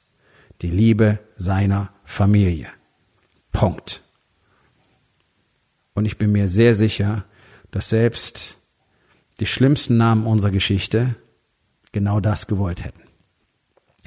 die 0.61 0.69
Liebe 0.69 1.17
seiner 1.37 1.89
Familie. 2.03 2.67
Punkt. 3.51 4.03
Und 5.95 6.05
ich 6.05 6.19
bin 6.19 6.31
mir 6.31 6.47
sehr 6.47 6.75
sicher, 6.75 7.25
dass 7.71 7.89
selbst 7.89 8.57
die 9.39 9.45
schlimmsten 9.45 9.97
Namen 9.97 10.25
unserer 10.25 10.51
Geschichte 10.51 11.15
genau 11.91 12.19
das 12.19 12.47
gewollt 12.47 12.83
hätten. 12.83 13.01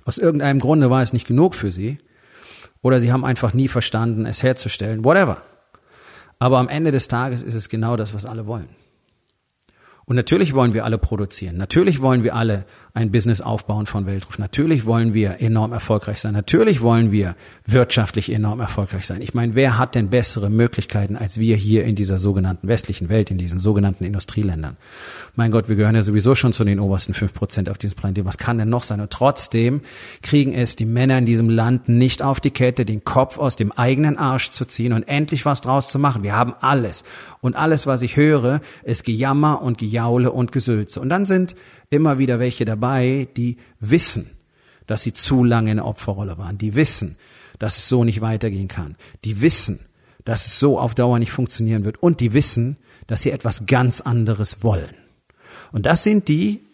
Aus 0.05 0.19
irgendeinem 0.19 0.61
Grunde 0.61 0.91
war 0.91 1.03
es 1.03 1.13
nicht 1.13 1.27
genug 1.27 1.55
für 1.55 1.73
sie 1.73 1.99
oder 2.83 3.01
sie 3.01 3.13
haben 3.13 3.25
einfach 3.25 3.55
nie 3.55 3.69
verstanden, 3.69 4.27
es 4.27 4.43
herzustellen, 4.43 5.05
whatever. 5.05 5.43
Aber 6.39 6.59
am 6.59 6.69
Ende 6.69 6.91
des 6.91 7.09
Tages 7.09 7.43
ist 7.43 7.55
es 7.55 7.69
genau 7.69 7.97
das, 7.97 8.13
was 8.13 8.27
alle 8.27 8.47
wollen. 8.47 8.69
Und 10.07 10.17
natürlich 10.17 10.55
wollen 10.55 10.75
wir 10.75 10.85
alle 10.85 10.99
produzieren. 10.99 11.57
Natürlich 11.57 12.03
wollen 12.03 12.25
wir 12.25 12.35
alle 12.35 12.67
ein 12.93 13.11
Business 13.11 13.41
aufbauen 13.41 13.87
von 13.87 14.07
Weltruf. 14.07 14.39
Natürlich 14.39 14.85
wollen 14.85 15.15
wir 15.15 15.41
enorm 15.41 15.73
erfolgreich 15.73 16.21
sein. 16.21 16.35
Natürlich 16.35 16.83
wollen 16.83 17.11
wir 17.11 17.35
wirtschaftlich 17.67 18.31
enorm 18.31 18.61
erfolgreich 18.61 19.07
sein. 19.07 19.23
Ich 19.23 19.35
meine, 19.35 19.55
wer 19.55 19.79
hat 19.79 19.95
denn 19.95 20.11
bessere 20.11 20.51
Möglichkeiten 20.51 21.17
als 21.17 21.39
wir 21.39 21.57
hier 21.57 21.85
in 21.85 21.95
dieser 21.95 22.19
sogenannten 22.19 22.69
westlichen 22.69 23.09
Welt, 23.09 23.31
in 23.31 23.39
diesen 23.39 23.59
sogenannten 23.59 24.05
Industrieländern? 24.05 24.77
Mein 25.37 25.51
Gott, 25.51 25.69
wir 25.69 25.77
gehören 25.77 25.97
ja 25.97 26.03
sowieso 26.03 26.35
schon 26.35 26.53
zu 26.53 26.63
den 26.65 26.79
obersten 26.79 27.15
fünf 27.15 27.35
Prozent 27.35 27.69
auf 27.69 27.79
diesem 27.79 27.97
Planeten. 27.97 28.27
Was 28.27 28.39
kann 28.39 28.59
denn 28.59 28.69
noch 28.69 28.85
sein? 28.85 29.01
Und 29.01 29.11
trotzdem 29.11 29.81
kriegen 30.23 30.55
es 30.55 30.77
die 30.77 30.85
Männer 30.85 31.19
in 31.19 31.27
diesem 31.27 31.49
Land 31.49 31.89
nicht 31.89 32.23
auf 32.23 32.41
die 32.41 32.51
Kette, 32.51 32.85
den 32.85 33.03
Kopf 33.05 33.39
aus 33.39 33.57
dem 33.57 33.73
eigenen 33.73 34.19
Arsch 34.19 34.51
zu 34.51 34.65
ziehen 34.67 34.93
und 34.93 35.03
endlich 35.05 35.45
was 35.47 35.63
draus 35.63 35.91
zu 35.91 35.99
machen. 35.99 36.23
Wir 36.23 36.37
haben 36.37 36.55
alles. 36.61 37.03
Und 37.41 37.57
alles, 37.57 37.87
was 37.87 38.03
ich 38.03 38.17
höre, 38.17 38.61
ist 38.85 39.05
Gejammer 39.05 39.61
und 39.61 39.79
Gejaule 39.95 40.33
und 40.33 40.51
Gesülze. 40.51 41.01
Und 41.01 41.09
dann 41.09 41.25
sind 41.25 41.55
immer 41.89 42.19
wieder 42.19 42.41
welche 42.41 42.65
dabei, 42.65 43.29
die 43.37 43.59
wissen, 43.79 44.29
dass 44.89 45.05
sie 45.05 45.13
zu 45.13 45.45
lange 45.45 45.71
in 45.71 45.77
der 45.77 45.87
Opferrolle 45.87 46.37
waren. 46.37 46.59
Die 46.59 46.75
wissen, 46.75 47.17
dass 47.61 47.79
es 47.79 47.89
so 47.89 48.03
nicht 48.03 48.21
weitergehen 48.21 48.67
kann. 48.67 48.97
Die 49.25 49.41
wissen, 49.41 49.79
dass 50.25 50.47
es 50.47 50.59
so 50.59 50.81
auf 50.81 50.97
Dauer 50.97 51.21
nicht 51.21 51.31
funktionieren 51.31 51.85
wird. 51.85 52.03
Und 52.03 52.19
die 52.19 52.33
wissen, 52.33 52.77
dass 53.07 53.23
sie 53.23 53.31
etwas 53.31 53.67
ganz 53.67 54.01
anderes 54.01 54.65
wollen. 54.65 54.97
Und 55.71 55.87
das 55.87 56.03
sind 56.03 56.27
die, 56.27 56.65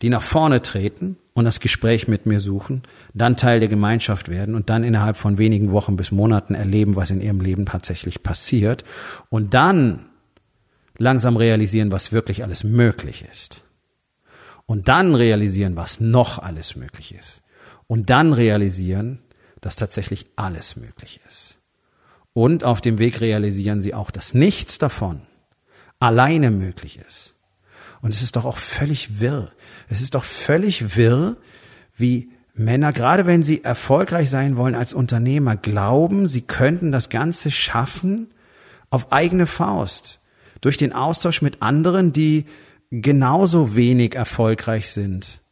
die 0.00 0.08
nach 0.08 0.22
vorne 0.22 0.62
treten 0.62 1.18
und 1.34 1.44
das 1.44 1.60
Gespräch 1.60 2.08
mit 2.08 2.24
mir 2.24 2.40
suchen, 2.40 2.82
dann 3.12 3.36
Teil 3.36 3.60
der 3.60 3.68
Gemeinschaft 3.68 4.30
werden 4.30 4.54
und 4.54 4.70
dann 4.70 4.84
innerhalb 4.84 5.18
von 5.18 5.36
wenigen 5.36 5.70
Wochen 5.70 5.96
bis 5.96 6.12
Monaten 6.12 6.54
erleben, 6.54 6.96
was 6.96 7.10
in 7.10 7.20
ihrem 7.20 7.40
Leben 7.40 7.66
tatsächlich 7.66 8.22
passiert 8.22 8.84
und 9.28 9.52
dann 9.52 10.06
langsam 10.96 11.36
realisieren, 11.36 11.90
was 11.90 12.12
wirklich 12.12 12.42
alles 12.42 12.64
möglich 12.64 13.24
ist. 13.30 13.64
Und 14.66 14.88
dann 14.88 15.14
realisieren, 15.14 15.76
was 15.76 16.00
noch 16.00 16.38
alles 16.38 16.76
möglich 16.76 17.14
ist. 17.14 17.42
Und 17.86 18.10
dann 18.10 18.32
realisieren, 18.32 19.20
dass 19.60 19.76
tatsächlich 19.76 20.26
alles 20.36 20.76
möglich 20.76 21.20
ist. 21.26 21.60
Und 22.32 22.64
auf 22.64 22.80
dem 22.80 22.98
Weg 22.98 23.20
realisieren 23.20 23.80
sie 23.80 23.94
auch, 23.94 24.10
dass 24.10 24.34
nichts 24.34 24.78
davon 24.78 25.22
alleine 26.00 26.50
möglich 26.50 26.98
ist. 26.98 27.36
Und 28.02 28.12
es 28.12 28.22
ist 28.22 28.36
doch 28.36 28.44
auch 28.44 28.58
völlig 28.58 29.20
wirr. 29.20 29.52
Es 29.88 30.00
ist 30.00 30.14
doch 30.14 30.24
völlig 30.24 30.96
wirr, 30.96 31.36
wie 31.96 32.30
Männer, 32.54 32.92
gerade 32.92 33.26
wenn 33.26 33.42
sie 33.42 33.64
erfolgreich 33.64 34.30
sein 34.30 34.56
wollen 34.56 34.74
als 34.74 34.92
Unternehmer, 34.92 35.56
glauben, 35.56 36.26
sie 36.26 36.42
könnten 36.42 36.92
das 36.92 37.08
Ganze 37.08 37.50
schaffen 37.50 38.28
auf 38.90 39.12
eigene 39.12 39.46
Faust. 39.46 40.20
Durch 40.64 40.78
den 40.78 40.94
Austausch 40.94 41.42
mit 41.42 41.60
anderen, 41.60 42.14
die 42.14 42.46
genauso 42.90 43.76
wenig 43.76 44.14
erfolgreich 44.14 44.90
sind. 44.90 45.42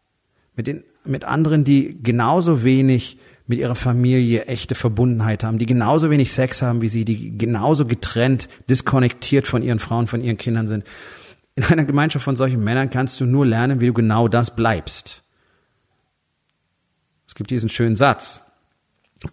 Mit 0.57 0.67
den, 0.67 0.85
mit 1.05 1.25
anderen, 1.25 1.65
die 1.65 2.03
genauso 2.03 2.65
wenig 2.65 3.19
mit 3.47 3.59
ihrer 3.59 3.75
Familie 3.75 4.47
echte 4.47 4.75
Verbundenheit 4.75 5.45
haben, 5.45 5.59
die 5.59 5.67
genauso 5.67 6.09
wenig 6.09 6.33
Sex 6.33 6.63
haben 6.63 6.81
wie 6.81 6.89
sie, 6.89 7.05
die 7.05 7.37
genauso 7.37 7.85
getrennt, 7.85 8.49
diskonnektiert 8.71 9.47
von 9.47 9.63
ihren 9.63 9.81
Frauen, 9.81 10.07
von 10.07 10.23
ihren 10.23 10.39
Kindern 10.39 10.67
sind. 10.67 10.87
In 11.57 11.65
einer 11.65 11.85
Gemeinschaft 11.85 12.25
von 12.25 12.37
solchen 12.37 12.65
Männern 12.65 12.89
kannst 12.89 13.21
du 13.21 13.27
nur 13.27 13.45
lernen, 13.45 13.81
wie 13.81 13.89
du 13.89 13.93
genau 13.93 14.29
das 14.29 14.57
bleibst. 14.57 15.25
Es 17.27 17.35
gibt 17.35 17.51
diesen 17.51 17.69
schönen 17.69 17.97
Satz. 17.97 18.41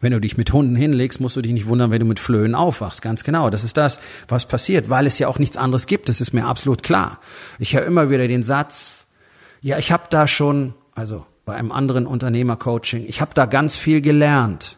Wenn 0.01 0.11
du 0.11 0.19
dich 0.19 0.37
mit 0.37 0.53
Hunden 0.53 0.75
hinlegst, 0.75 1.19
musst 1.19 1.35
du 1.35 1.41
dich 1.41 1.53
nicht 1.53 1.67
wundern, 1.67 1.91
wenn 1.91 1.99
du 1.99 2.05
mit 2.05 2.19
Flöhen 2.19 2.53
aufwachst. 2.53 3.01
Ganz 3.01 3.23
genau. 3.23 3.49
Das 3.49 3.63
ist 3.63 3.75
das, 3.77 3.99
was 4.27 4.47
passiert, 4.47 4.89
weil 4.89 5.07
es 5.07 5.17
ja 5.17 5.27
auch 5.27 5.39
nichts 5.39 5.57
anderes 5.57 5.87
gibt. 5.87 6.09
Das 6.09 6.21
ist 6.21 6.31
mir 6.33 6.45
absolut 6.45 6.83
klar. 6.83 7.19
Ich 7.57 7.75
höre 7.75 7.85
immer 7.85 8.09
wieder 8.09 8.27
den 8.27 8.43
Satz, 8.43 9.07
ja, 9.61 9.77
ich 9.77 9.91
habe 9.91 10.03
da 10.09 10.27
schon, 10.27 10.73
also 10.93 11.25
bei 11.45 11.55
einem 11.55 11.71
anderen 11.71 12.05
Unternehmercoaching, 12.05 13.05
ich 13.07 13.19
habe 13.21 13.33
da 13.33 13.45
ganz 13.45 13.75
viel 13.75 14.01
gelernt. 14.01 14.77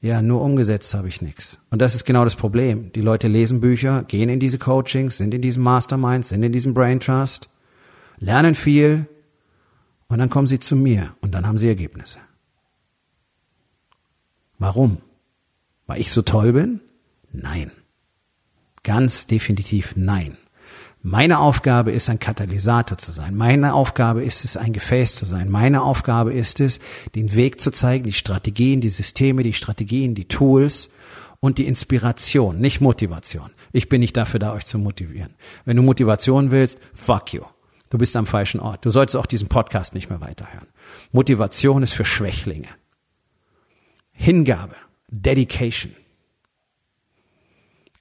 Ja, 0.00 0.22
nur 0.22 0.42
umgesetzt 0.42 0.94
habe 0.94 1.08
ich 1.08 1.22
nichts. 1.22 1.60
Und 1.70 1.82
das 1.82 1.96
ist 1.96 2.04
genau 2.04 2.22
das 2.22 2.36
Problem. 2.36 2.92
Die 2.92 3.00
Leute 3.00 3.26
lesen 3.26 3.60
Bücher, 3.60 4.04
gehen 4.04 4.28
in 4.28 4.38
diese 4.38 4.58
Coachings, 4.58 5.16
sind 5.16 5.34
in 5.34 5.42
diesem 5.42 5.64
Masterminds, 5.64 6.28
sind 6.28 6.42
in 6.44 6.52
diesem 6.52 6.72
Brain 6.72 7.00
Trust, 7.00 7.48
lernen 8.18 8.54
viel 8.54 9.06
und 10.06 10.18
dann 10.18 10.30
kommen 10.30 10.46
sie 10.46 10.60
zu 10.60 10.76
mir 10.76 11.14
und 11.20 11.34
dann 11.34 11.46
haben 11.46 11.58
sie 11.58 11.66
Ergebnisse. 11.66 12.20
Warum? 14.58 14.98
Weil 15.86 16.00
ich 16.00 16.12
so 16.12 16.22
toll 16.22 16.52
bin? 16.52 16.80
Nein. 17.32 17.72
Ganz 18.82 19.26
definitiv 19.26 19.94
nein. 19.96 20.36
Meine 21.00 21.38
Aufgabe 21.38 21.92
ist, 21.92 22.10
ein 22.10 22.18
Katalysator 22.18 22.98
zu 22.98 23.12
sein. 23.12 23.36
Meine 23.36 23.72
Aufgabe 23.72 24.24
ist 24.24 24.44
es, 24.44 24.56
ein 24.56 24.72
Gefäß 24.72 25.14
zu 25.14 25.24
sein. 25.24 25.48
Meine 25.48 25.82
Aufgabe 25.82 26.32
ist 26.32 26.58
es, 26.60 26.80
den 27.14 27.34
Weg 27.34 27.60
zu 27.60 27.70
zeigen, 27.70 28.04
die 28.04 28.12
Strategien, 28.12 28.80
die 28.80 28.88
Systeme, 28.88 29.44
die 29.44 29.52
Strategien, 29.52 30.14
die 30.14 30.26
Tools 30.26 30.90
und 31.40 31.58
die 31.58 31.66
Inspiration, 31.66 32.58
nicht 32.58 32.80
Motivation. 32.80 33.50
Ich 33.72 33.88
bin 33.88 34.00
nicht 34.00 34.16
dafür 34.16 34.40
da, 34.40 34.52
euch 34.54 34.66
zu 34.66 34.78
motivieren. 34.78 35.34
Wenn 35.64 35.76
du 35.76 35.82
Motivation 35.82 36.50
willst, 36.50 36.78
fuck 36.92 37.32
you. 37.32 37.42
Du 37.90 37.96
bist 37.96 38.16
am 38.16 38.26
falschen 38.26 38.60
Ort. 38.60 38.84
Du 38.84 38.90
solltest 38.90 39.16
auch 39.16 39.26
diesen 39.26 39.48
Podcast 39.48 39.94
nicht 39.94 40.10
mehr 40.10 40.20
weiterhören. 40.20 40.66
Motivation 41.12 41.82
ist 41.82 41.92
für 41.92 42.04
Schwächlinge. 42.04 42.68
Hingabe, 44.20 44.74
Dedication, 45.06 45.94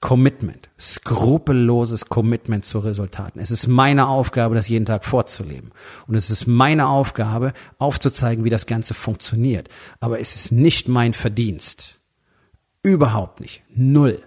Commitment, 0.01 0.69
skrupelloses 0.79 2.07
Commitment 2.07 2.65
zu 2.65 2.79
Resultaten. 2.79 3.39
Es 3.39 3.51
ist 3.51 3.67
meine 3.67 4.07
Aufgabe, 4.07 4.55
das 4.55 4.67
jeden 4.67 4.85
Tag 4.85 5.05
vorzuleben. 5.05 5.71
Und 6.07 6.15
es 6.15 6.31
ist 6.31 6.47
meine 6.47 6.87
Aufgabe, 6.87 7.53
aufzuzeigen, 7.77 8.43
wie 8.43 8.49
das 8.49 8.65
Ganze 8.65 8.95
funktioniert. 8.95 9.69
Aber 9.99 10.19
es 10.19 10.35
ist 10.35 10.51
nicht 10.51 10.87
mein 10.87 11.13
Verdienst. 11.13 12.01
Überhaupt 12.81 13.39
nicht. 13.39 13.61
Null. 13.69 14.19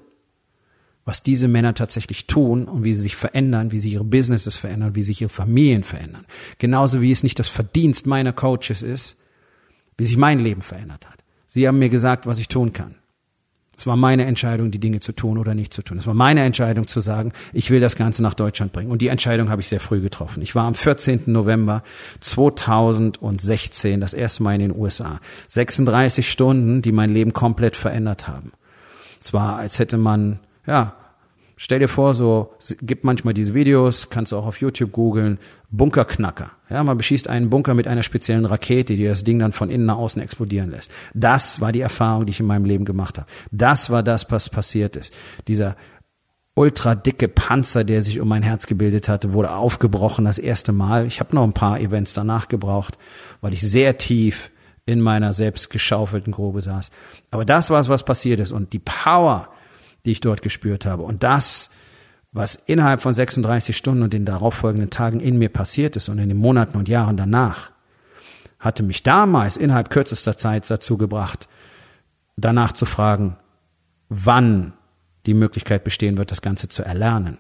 Was 1.05 1.25
diese 1.25 1.49
Männer 1.49 1.75
tatsächlich 1.75 2.29
tun 2.29 2.67
und 2.67 2.85
wie 2.85 2.95
sie 2.95 3.03
sich 3.03 3.17
verändern, 3.17 3.73
wie 3.73 3.81
sie 3.81 3.93
ihre 3.93 4.05
Businesses 4.05 4.57
verändern, 4.59 4.95
wie 4.95 5.03
sich 5.03 5.21
ihre 5.21 5.29
Familien 5.29 5.83
verändern. 5.83 6.25
Genauso 6.59 7.01
wie 7.01 7.11
es 7.11 7.25
nicht 7.25 7.41
das 7.41 7.49
Verdienst 7.49 8.07
meiner 8.07 8.33
Coaches 8.33 8.83
ist, 8.83 9.17
wie 9.99 10.05
sich 10.05 10.17
mein 10.17 10.39
Leben 10.39 10.63
verändert 10.63 11.09
hat. 11.09 11.20
Sie 11.53 11.67
haben 11.67 11.81
mir 11.81 11.89
gesagt, 11.89 12.29
was 12.29 12.39
ich 12.39 12.47
tun 12.47 12.73
kann. 12.73 12.95
Es 13.77 13.85
war 13.85 13.97
meine 13.97 14.25
Entscheidung, 14.25 14.71
die 14.71 14.79
Dinge 14.79 15.01
zu 15.01 15.11
tun 15.11 15.37
oder 15.37 15.53
nicht 15.53 15.75
zu 15.75 15.83
tun. 15.83 15.99
Es 15.99 16.07
war 16.07 16.15
meine 16.15 16.45
Entscheidung 16.45 16.87
zu 16.87 17.01
sagen, 17.01 17.33
ich 17.53 17.73
will 17.73 17.81
das 17.81 17.97
Ganze 17.97 18.23
nach 18.23 18.35
Deutschland 18.35 18.73
bringen. 18.73 18.93
Und 18.93 19.03
die 19.03 19.09
Entscheidung 19.09 19.51
habe 19.51 19.61
ich 19.61 19.67
sehr 19.67 19.81
früh 19.81 20.01
getroffen. 20.01 20.43
Ich 20.43 20.55
war 20.55 20.67
am 20.67 20.77
14. 20.77 21.23
November 21.27 21.83
2016 22.21 24.01
das 24.01 24.15
erste 24.15 24.45
Mal 24.45 24.55
in 24.55 24.61
den 24.61 24.77
USA. 24.77 25.19
36 25.49 26.31
Stunden, 26.31 26.83
die 26.83 26.93
mein 26.93 27.13
Leben 27.13 27.33
komplett 27.33 27.75
verändert 27.75 28.29
haben. 28.29 28.53
Es 29.21 29.33
war, 29.33 29.57
als 29.57 29.81
hätte 29.81 29.97
man, 29.97 30.39
ja, 30.69 30.95
Stell 31.63 31.79
dir 31.79 31.89
vor, 31.89 32.15
so 32.15 32.55
gibt 32.81 33.05
manchmal 33.05 33.35
diese 33.35 33.53
Videos, 33.53 34.09
kannst 34.09 34.33
du 34.33 34.37
auch 34.39 34.47
auf 34.47 34.63
YouTube 34.63 34.93
googeln, 34.93 35.39
Bunkerknacker. 35.71 36.53
Ja, 36.71 36.83
man 36.83 36.97
beschießt 36.97 37.29
einen 37.29 37.51
Bunker 37.51 37.75
mit 37.75 37.87
einer 37.87 38.03
speziellen 38.03 38.47
Rakete, 38.47 38.97
die 38.97 39.05
das 39.05 39.25
Ding 39.25 39.39
dann 39.41 39.53
von 39.53 39.69
innen 39.69 39.85
nach 39.85 39.99
außen 39.99 40.23
explodieren 40.23 40.71
lässt. 40.71 40.91
Das 41.13 41.61
war 41.61 41.71
die 41.71 41.83
Erfahrung, 41.83 42.25
die 42.25 42.31
ich 42.31 42.41
in 42.41 42.47
meinem 42.47 42.65
Leben 42.65 42.87
gemacht 42.87 43.19
habe. 43.19 43.29
Das 43.51 43.91
war 43.91 44.03
das, 44.03 44.31
was 44.31 44.49
passiert 44.49 44.97
ist. 44.97 45.13
Dieser 45.49 45.77
ultra 46.55 46.95
dicke 46.95 47.29
Panzer, 47.29 47.85
der 47.85 48.01
sich 48.01 48.21
um 48.21 48.29
mein 48.29 48.43
Herz 48.43 48.67
gebildet 48.67 49.11
hatte, 49.11 49.35
wurde 49.35 49.53
aufgebrochen 49.53 50.25
das 50.25 50.39
erste 50.39 50.73
Mal. 50.73 51.05
Ich 51.05 51.21
habe 51.21 51.35
noch 51.35 51.45
ein 51.45 51.53
paar 51.53 51.79
Events 51.79 52.15
danach 52.15 52.49
gebraucht, 52.49 52.97
weil 53.43 53.53
ich 53.53 53.61
sehr 53.61 53.99
tief 53.99 54.51
in 54.87 55.03
meiner 55.03 55.35
selbst 55.35 55.69
geschaufelten 55.69 56.33
Grube 56.33 56.63
saß. 56.63 56.91
Aber 57.31 57.45
das 57.45 57.69
war 57.69 57.83
es, 57.83 57.91
was 57.91 58.07
passiert 58.07 58.41
ist. 58.41 58.53
Und 58.53 58.73
die 58.73 58.79
Power, 58.79 59.51
die 60.05 60.13
ich 60.13 60.21
dort 60.21 60.43
gespürt 60.43 60.87
habe. 60.87 61.03
Und 61.03 61.23
das, 61.23 61.71
was 62.33 62.55
innerhalb 62.55 63.01
von 63.01 63.15
36 63.15 63.77
Stunden 63.77 64.03
und 64.03 64.13
den 64.13 64.25
darauffolgenden 64.25 64.91
Tagen 64.91 65.21
in 65.21 65.39
mir 65.39 65.49
passiert 65.49 65.97
ist 65.97 66.09
und 66.09 66.19
in 66.19 66.29
den 66.29 66.39
Monaten 66.39 66.77
und 66.77 66.89
Jahren 66.89 67.17
danach, 67.17 67.71
hatte 68.59 68.83
mich 68.83 69.03
damals 69.03 69.57
innerhalb 69.57 69.91
kürzester 69.91 70.37
Zeit 70.37 70.71
dazu 70.71 70.97
gebracht, 70.97 71.49
danach 72.37 72.73
zu 72.73 72.87
fragen, 72.87 73.37
wann 74.09 74.75
die 75.27 75.35
Möglichkeit 75.35 75.85
bestehen 75.85 76.19
wird, 76.19 76.31
das 76.31 76.43
Ganze 76.43 76.69
zu 76.69 76.83
erlernen. 76.83 77.39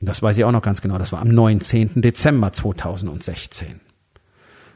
Das 0.00 0.22
weiß 0.22 0.38
ich 0.38 0.44
auch 0.44 0.52
noch 0.52 0.62
ganz 0.62 0.80
genau. 0.80 0.98
Das 0.98 1.12
war 1.12 1.20
am 1.20 1.28
19. 1.28 2.00
Dezember 2.00 2.52
2016. 2.52 3.80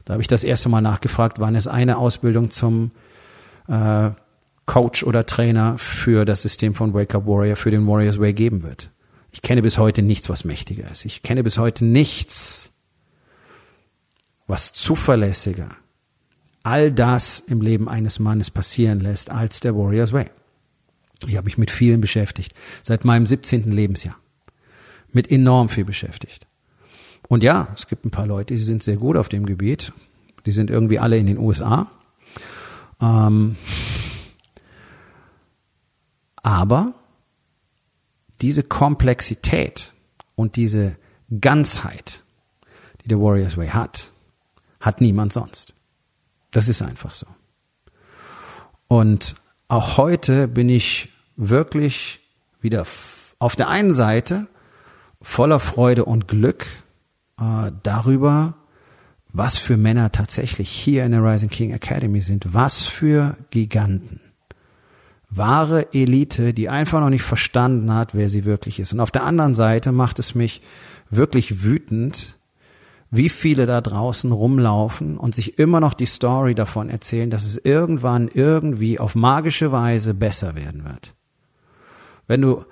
Da 0.05 0.15
habe 0.15 0.23
ich 0.23 0.29
das 0.29 0.43
erste 0.43 0.69
Mal 0.69 0.81
nachgefragt, 0.81 1.39
wann 1.39 1.55
es 1.55 1.69
eine 1.69 1.97
Ausbildung 1.99 2.51
zum 2.51 2.91
äh, 3.69 4.11
Coach 4.73 5.05
oder 5.05 5.27
Trainer 5.27 5.77
für 5.77 6.25
das 6.25 6.41
System 6.41 6.75
von 6.75 6.95
Wake 6.95 7.15
Up 7.15 7.27
Warrior, 7.27 7.57
für 7.57 7.71
den 7.71 7.87
Warriors 7.87 8.19
Way 8.19 8.33
geben 8.33 8.63
wird. 8.63 8.91
Ich 9.31 9.43
kenne 9.43 9.61
bis 9.61 9.77
heute 9.77 10.01
nichts, 10.01 10.31
was 10.31 10.47
mächtiger 10.47 10.91
ist. 10.91 11.05
Ich 11.05 11.23
kenne 11.23 11.43
bis 11.45 11.59
heute 11.59 11.85
nichts, 11.85 12.73
was 14.47 14.73
zuverlässiger 14.73 15.77
all 16.63 16.91
das 16.91 17.39
im 17.41 17.61
Leben 17.61 17.87
eines 17.87 18.19
Mannes 18.19 18.51
passieren 18.51 19.01
lässt 19.01 19.29
als 19.29 19.61
der 19.61 19.77
Warriors 19.77 20.15
Way. 20.15 20.31
Ich 21.27 21.37
habe 21.37 21.45
mich 21.45 21.59
mit 21.59 21.71
vielen 21.71 22.01
beschäftigt, 22.01 22.55
seit 22.83 23.05
meinem 23.05 23.27
17. 23.27 23.71
Lebensjahr. 23.71 24.17
Mit 25.13 25.31
enorm 25.31 25.69
viel 25.69 25.85
beschäftigt. 25.85 26.47
Und 27.29 27.43
ja, 27.43 27.69
es 27.75 27.89
gibt 27.89 28.07
ein 28.07 28.11
paar 28.11 28.27
Leute, 28.27 28.55
die 28.55 28.63
sind 28.63 28.83
sehr 28.83 28.97
gut 28.97 29.19
auf 29.19 29.29
dem 29.29 29.45
Gebiet. 29.45 29.93
Die 30.47 30.53
sind 30.53 30.71
irgendwie 30.71 30.99
alle 30.99 31.19
in 31.19 31.27
den 31.27 31.37
USA. 31.37 31.91
Ähm, 33.03 33.57
aber 36.43 36.95
diese 38.41 38.63
Komplexität 38.63 39.93
und 40.35 40.57
diese 40.57 40.97
Ganzheit, 41.41 42.23
die 43.03 43.09
der 43.09 43.21
Warriors 43.21 43.57
Way 43.57 43.69
hat, 43.69 44.11
hat 44.81 45.01
niemand 45.01 45.33
sonst. 45.33 45.75
Das 46.51 46.69
ist 46.69 46.83
einfach 46.83 47.15
so. 47.15 47.27
Und 48.89 49.37
auch 49.69 49.97
heute 49.97 50.49
bin 50.49 50.69
ich 50.69 51.09
wirklich 51.37 52.21
wieder 52.61 52.85
auf 53.39 53.57
der 53.57 53.69
einen 53.69 53.95
Seite 53.95 54.49
voller 55.23 55.61
Freude 55.61 56.05
und 56.05 56.29
Glück 56.29 56.67
äh, 57.41 57.71
darüber, 57.83 58.55
was 59.33 59.57
für 59.57 59.77
Männer 59.77 60.13
tatsächlich 60.13 60.69
hier 60.69 61.07
in 61.07 61.13
der 61.13 61.25
Rising 61.25 61.49
King 61.49 61.73
Academy 61.73 62.21
sind, 62.21 62.53
was 62.53 62.83
für 62.83 63.37
Giganten 63.51 64.21
wahre 65.35 65.93
Elite, 65.95 66.53
die 66.53 66.69
einfach 66.69 67.01
noch 67.01 67.11
nicht 67.11 67.23
verstanden 67.23 67.93
hat, 67.95 68.15
wer 68.15 68.29
sie 68.29 68.45
wirklich 68.45 68.79
ist. 68.81 68.93
Und 68.93 69.01
auf 69.01 69.11
der 69.11 69.25
anderen 69.25 69.55
Seite 69.55 69.93
macht 69.93 70.19
es 70.19 70.35
mich 70.35 70.63
wirklich 71.11 71.63
wütend, 71.63 72.39
wie 73.11 73.29
viele 73.29 73.67
da 73.67 73.81
draußen 73.81 74.33
rumlaufen 74.33 75.19
und 75.19 75.35
sich 75.35 75.59
immer 75.59 75.81
noch 75.81 75.95
die 75.95 76.07
Story 76.07 76.55
davon 76.55 76.89
erzählen, 76.89 77.31
dass 77.31 77.45
es 77.45 77.59
irgendwann 77.59 78.29
irgendwie 78.29 78.99
auf 78.99 79.15
magische 79.15 79.71
Weise 79.71 80.15
besser 80.15 80.55
werden 80.55 80.85
wird. 80.85 81.15
Wenn 82.27 82.41
du 82.41 82.65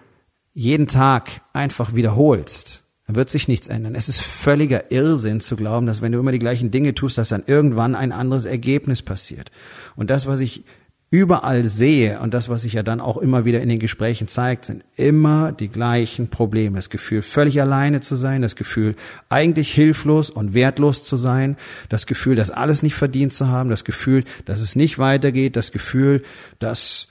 jeden 0.55 0.87
Tag 0.87 1.43
einfach 1.53 1.95
wiederholst, 1.95 2.85
dann 3.07 3.17
wird 3.17 3.29
sich 3.29 3.49
nichts 3.49 3.69
ändern. 3.69 3.95
Es 3.95 4.09
ist 4.09 4.21
völliger 4.21 4.91
Irrsinn 4.91 5.41
zu 5.41 5.57
glauben, 5.57 5.87
dass 5.87 6.01
wenn 6.01 6.13
du 6.13 6.19
immer 6.19 6.33
die 6.33 6.39
gleichen 6.39 6.71
Dinge 6.71 6.95
tust, 6.95 7.19
dass 7.19 7.31
dann 7.31 7.45
irgendwann 7.47 7.95
ein 7.95 8.13
anderes 8.13 8.45
Ergebnis 8.45 9.03
passiert. 9.03 9.51
Und 9.97 10.11
das, 10.11 10.27
was 10.27 10.41
ich 10.41 10.65
überall 11.11 11.65
sehe, 11.65 12.21
und 12.21 12.35
das, 12.35 12.49
was 12.49 12.63
sich 12.63 12.75
ja 12.75 12.85
dann 12.85 13.01
auch 13.01 13.17
immer 13.17 13.45
wieder 13.45 13.61
in 13.61 13.69
den 13.69 13.81
Gesprächen 13.81 14.29
zeigt, 14.29 14.67
sind 14.67 14.85
immer 14.95 15.51
die 15.51 15.69
gleichen 15.69 16.29
Probleme. 16.29 16.77
Das 16.77 16.89
Gefühl, 16.89 17.23
völlig 17.23 17.61
alleine 17.61 18.01
zu 18.01 18.15
sein, 18.15 18.43
das 18.43 18.55
Gefühl, 18.55 18.95
eigentlich 19.29 19.73
hilflos 19.73 20.31
und 20.31 20.55
wertlos 20.55 21.03
zu 21.03 21.17
sein, 21.17 21.57
das 21.89 22.07
Gefühl, 22.07 22.37
das 22.37 22.53
alles 22.53 22.85
nicht 22.85 22.95
verdient 22.95 23.33
zu 23.33 23.49
haben, 23.49 23.71
das 23.71 23.85
Gefühl, 23.85 24.25
dass 24.45 24.61
es 24.61 24.77
nicht 24.77 25.01
weitergeht, 25.01 25.57
das 25.57 25.73
Gefühl, 25.73 26.23
dass 26.61 27.09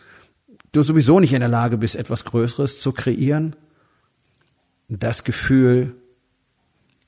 du 0.71 0.81
sowieso 0.81 1.19
nicht 1.19 1.33
in 1.33 1.41
der 1.41 1.49
Lage 1.49 1.77
bist, 1.77 1.97
etwas 1.97 2.23
Größeres 2.23 2.79
zu 2.79 2.93
kreieren, 2.93 3.55
das 4.87 5.25
Gefühl, 5.25 5.93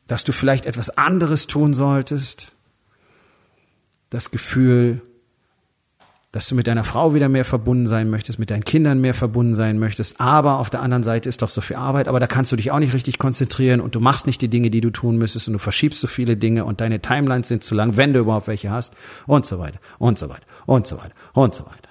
dass 0.08 0.26
du 0.26 0.34
vielleicht 0.34 0.66
etwas 0.66 0.98
anderes 0.98 1.48
tun 1.48 1.74
solltest, 1.74 2.52
das 4.10 4.30
Gefühl, 4.30 5.02
dass 6.32 6.48
du 6.48 6.56
mit 6.56 6.68
deiner 6.68 6.86
Frau 6.86 7.14
wieder 7.14 7.28
mehr 7.28 7.44
verbunden 7.44 7.88
sein 7.88 8.10
möchtest, 8.10 8.40
mit 8.40 8.52
deinen 8.52 8.64
Kindern 8.64 9.02
mehr 9.02 9.14
verbunden 9.14 9.54
sein 9.54 9.80
möchtest, 9.80 10.22
aber 10.22 10.60
auf 10.60 10.70
der 10.70 10.82
anderen 10.82 11.04
Seite 11.04 11.28
ist 11.28 11.42
doch 11.42 11.50
so 11.50 11.60
viel 11.60 11.76
Arbeit, 11.76 12.08
aber 12.08 12.22
da 12.22 12.28
kannst 12.28 12.52
du 12.54 12.56
dich 12.56 12.72
auch 12.72 12.80
nicht 12.80 12.94
richtig 12.94 13.18
konzentrieren 13.18 13.82
und 13.82 13.96
du 13.96 14.00
machst 14.00 14.28
nicht 14.28 14.42
die 14.42 14.48
Dinge, 14.48 14.70
die 14.70 14.80
du 14.80 14.92
tun 14.92 15.18
müsstest 15.18 15.48
und 15.48 15.54
du 15.54 15.60
verschiebst 15.60 16.00
so 16.00 16.08
viele 16.08 16.38
Dinge 16.38 16.64
und 16.64 16.80
deine 16.80 17.02
Timelines 17.02 17.50
sind 17.50 17.64
zu 17.64 17.76
lang, 17.76 17.98
wenn 17.98 18.14
du 18.14 18.22
überhaupt 18.22 18.48
welche 18.48 18.72
hast 18.72 18.94
und 19.28 19.46
so 19.46 19.60
weiter 19.60 19.80
und 20.00 20.18
so 20.18 20.30
weiter 20.30 20.46
und 20.66 20.88
so 20.88 20.98
weiter 20.98 21.14
und 21.34 21.54
so 21.54 21.66
weiter. 21.66 21.90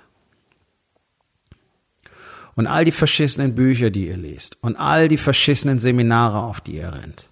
Und 2.54 2.66
all 2.66 2.84
die 2.84 2.92
verschissenen 2.92 3.54
Bücher, 3.54 3.90
die 3.90 4.08
ihr 4.08 4.16
lest 4.16 4.56
und 4.62 4.76
all 4.76 5.08
die 5.08 5.18
verschissenen 5.18 5.80
Seminare, 5.80 6.38
auf 6.38 6.60
die 6.62 6.76
ihr 6.76 6.92
rennt, 6.92 7.30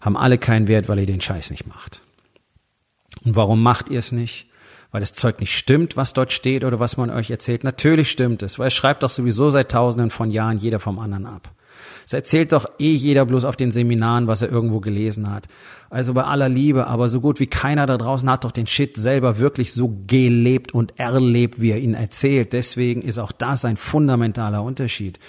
haben 0.00 0.16
alle 0.16 0.38
keinen 0.38 0.68
Wert, 0.68 0.88
weil 0.88 1.00
ihr 1.00 1.06
den 1.06 1.20
Scheiß 1.20 1.50
nicht 1.50 1.66
macht. 1.66 2.02
Und 3.24 3.34
warum 3.34 3.62
macht 3.62 3.88
ihr 3.88 3.98
es 3.98 4.12
nicht? 4.12 4.48
Weil 4.96 5.00
das 5.00 5.12
Zeug 5.12 5.40
nicht 5.40 5.54
stimmt, 5.54 5.98
was 5.98 6.14
dort 6.14 6.32
steht 6.32 6.64
oder 6.64 6.80
was 6.80 6.96
man 6.96 7.10
euch 7.10 7.30
erzählt. 7.30 7.64
Natürlich 7.64 8.10
stimmt 8.10 8.42
es, 8.42 8.58
weil 8.58 8.68
es 8.68 8.72
schreibt 8.72 9.02
doch 9.02 9.10
sowieso 9.10 9.50
seit 9.50 9.70
tausenden 9.70 10.08
von 10.08 10.30
Jahren 10.30 10.56
jeder 10.56 10.80
vom 10.80 10.98
anderen 10.98 11.26
ab. 11.26 11.50
Es 12.06 12.14
erzählt 12.14 12.52
doch 12.52 12.64
eh 12.78 12.94
jeder 12.94 13.26
bloß 13.26 13.44
auf 13.44 13.56
den 13.56 13.72
Seminaren, 13.72 14.26
was 14.26 14.40
er 14.40 14.50
irgendwo 14.50 14.80
gelesen 14.80 15.30
hat. 15.30 15.48
Also 15.90 16.14
bei 16.14 16.24
aller 16.24 16.48
Liebe, 16.48 16.86
aber 16.86 17.10
so 17.10 17.20
gut 17.20 17.40
wie 17.40 17.46
keiner 17.46 17.84
da 17.84 17.98
draußen 17.98 18.30
hat 18.30 18.44
doch 18.44 18.52
den 18.52 18.66
Shit 18.66 18.96
selber 18.96 19.38
wirklich 19.38 19.74
so 19.74 19.94
gelebt 20.06 20.72
und 20.72 20.98
erlebt, 20.98 21.60
wie 21.60 21.72
er 21.72 21.78
ihn 21.78 21.92
erzählt. 21.92 22.54
Deswegen 22.54 23.02
ist 23.02 23.18
auch 23.18 23.32
das 23.32 23.66
ein 23.66 23.76
fundamentaler 23.76 24.62
Unterschied. 24.62 25.20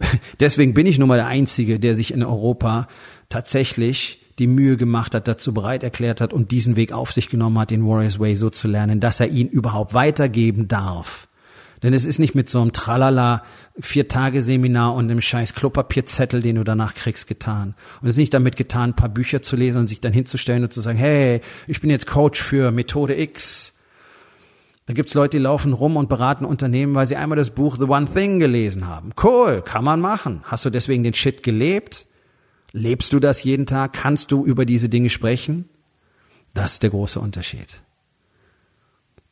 Deswegen 0.40 0.74
bin 0.74 0.86
ich 0.86 0.98
nun 0.98 1.06
mal 1.06 1.18
der 1.18 1.28
Einzige, 1.28 1.78
der 1.78 1.94
sich 1.94 2.12
in 2.12 2.24
Europa 2.24 2.88
tatsächlich 3.28 4.23
die 4.38 4.46
Mühe 4.46 4.76
gemacht 4.76 5.14
hat, 5.14 5.28
dazu 5.28 5.54
bereit 5.54 5.82
erklärt 5.82 6.20
hat 6.20 6.32
und 6.32 6.50
diesen 6.50 6.76
Weg 6.76 6.92
auf 6.92 7.12
sich 7.12 7.28
genommen 7.28 7.58
hat, 7.58 7.70
den 7.70 7.86
Warriors 7.86 8.18
Way 8.18 8.36
so 8.36 8.50
zu 8.50 8.68
lernen, 8.68 9.00
dass 9.00 9.20
er 9.20 9.28
ihn 9.28 9.48
überhaupt 9.48 9.94
weitergeben 9.94 10.68
darf. 10.68 11.28
Denn 11.82 11.92
es 11.92 12.06
ist 12.06 12.18
nicht 12.18 12.34
mit 12.34 12.48
so 12.48 12.62
einem 12.62 12.72
Tralala 12.72 13.42
Vier-Tage-Seminar 13.78 14.94
und 14.94 15.10
einem 15.10 15.20
scheiß 15.20 15.54
Klopapierzettel, 15.54 16.40
den 16.40 16.56
du 16.56 16.64
danach 16.64 16.94
kriegst, 16.94 17.26
getan. 17.26 17.74
Und 18.00 18.08
es 18.08 18.14
ist 18.14 18.18
nicht 18.18 18.32
damit 18.32 18.56
getan, 18.56 18.90
ein 18.90 18.96
paar 18.96 19.10
Bücher 19.10 19.42
zu 19.42 19.54
lesen 19.54 19.80
und 19.80 19.88
sich 19.88 20.00
dann 20.00 20.12
hinzustellen 20.12 20.62
und 20.64 20.72
zu 20.72 20.80
sagen, 20.80 20.96
hey, 20.96 21.42
ich 21.66 21.82
bin 21.82 21.90
jetzt 21.90 22.06
Coach 22.06 22.40
für 22.40 22.70
Methode 22.70 23.20
X. 23.20 23.74
Da 24.86 24.94
gibt's 24.94 25.12
Leute, 25.14 25.36
die 25.36 25.42
laufen 25.42 25.74
rum 25.74 25.96
und 25.96 26.08
beraten 26.08 26.46
Unternehmen, 26.46 26.94
weil 26.94 27.06
sie 27.06 27.16
einmal 27.16 27.36
das 27.36 27.50
Buch 27.50 27.76
The 27.76 27.84
One 27.84 28.08
Thing 28.12 28.38
gelesen 28.38 28.86
haben. 28.86 29.10
Cool, 29.22 29.60
kann 29.60 29.84
man 29.84 30.00
machen. 30.00 30.42
Hast 30.44 30.64
du 30.64 30.70
deswegen 30.70 31.04
den 31.04 31.14
Shit 31.14 31.42
gelebt? 31.42 32.06
Lebst 32.76 33.12
du 33.12 33.20
das 33.20 33.44
jeden 33.44 33.66
Tag? 33.66 33.92
Kannst 33.92 34.32
du 34.32 34.44
über 34.44 34.66
diese 34.66 34.88
Dinge 34.88 35.08
sprechen? 35.08 35.68
Das 36.54 36.72
ist 36.72 36.82
der 36.82 36.90
große 36.90 37.20
Unterschied. 37.20 37.82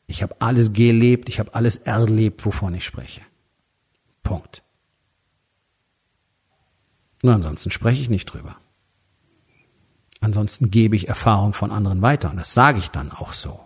Ich 0.06 0.22
habe 0.22 0.36
alles 0.38 0.72
gelebt, 0.72 1.28
ich 1.28 1.40
habe 1.40 1.52
alles 1.52 1.78
erlebt, 1.78 2.46
wovon 2.46 2.72
ich 2.74 2.84
spreche. 2.84 3.20
Punkt. 4.22 4.62
Und 7.24 7.30
ansonsten 7.30 7.72
spreche 7.72 8.00
ich 8.00 8.08
nicht 8.08 8.26
drüber. 8.26 8.58
Ansonsten 10.20 10.70
gebe 10.70 10.94
ich 10.94 11.08
Erfahrung 11.08 11.52
von 11.52 11.72
anderen 11.72 12.00
weiter 12.00 12.30
und 12.30 12.36
das 12.36 12.54
sage 12.54 12.78
ich 12.78 12.92
dann 12.92 13.10
auch 13.10 13.32
so. 13.32 13.58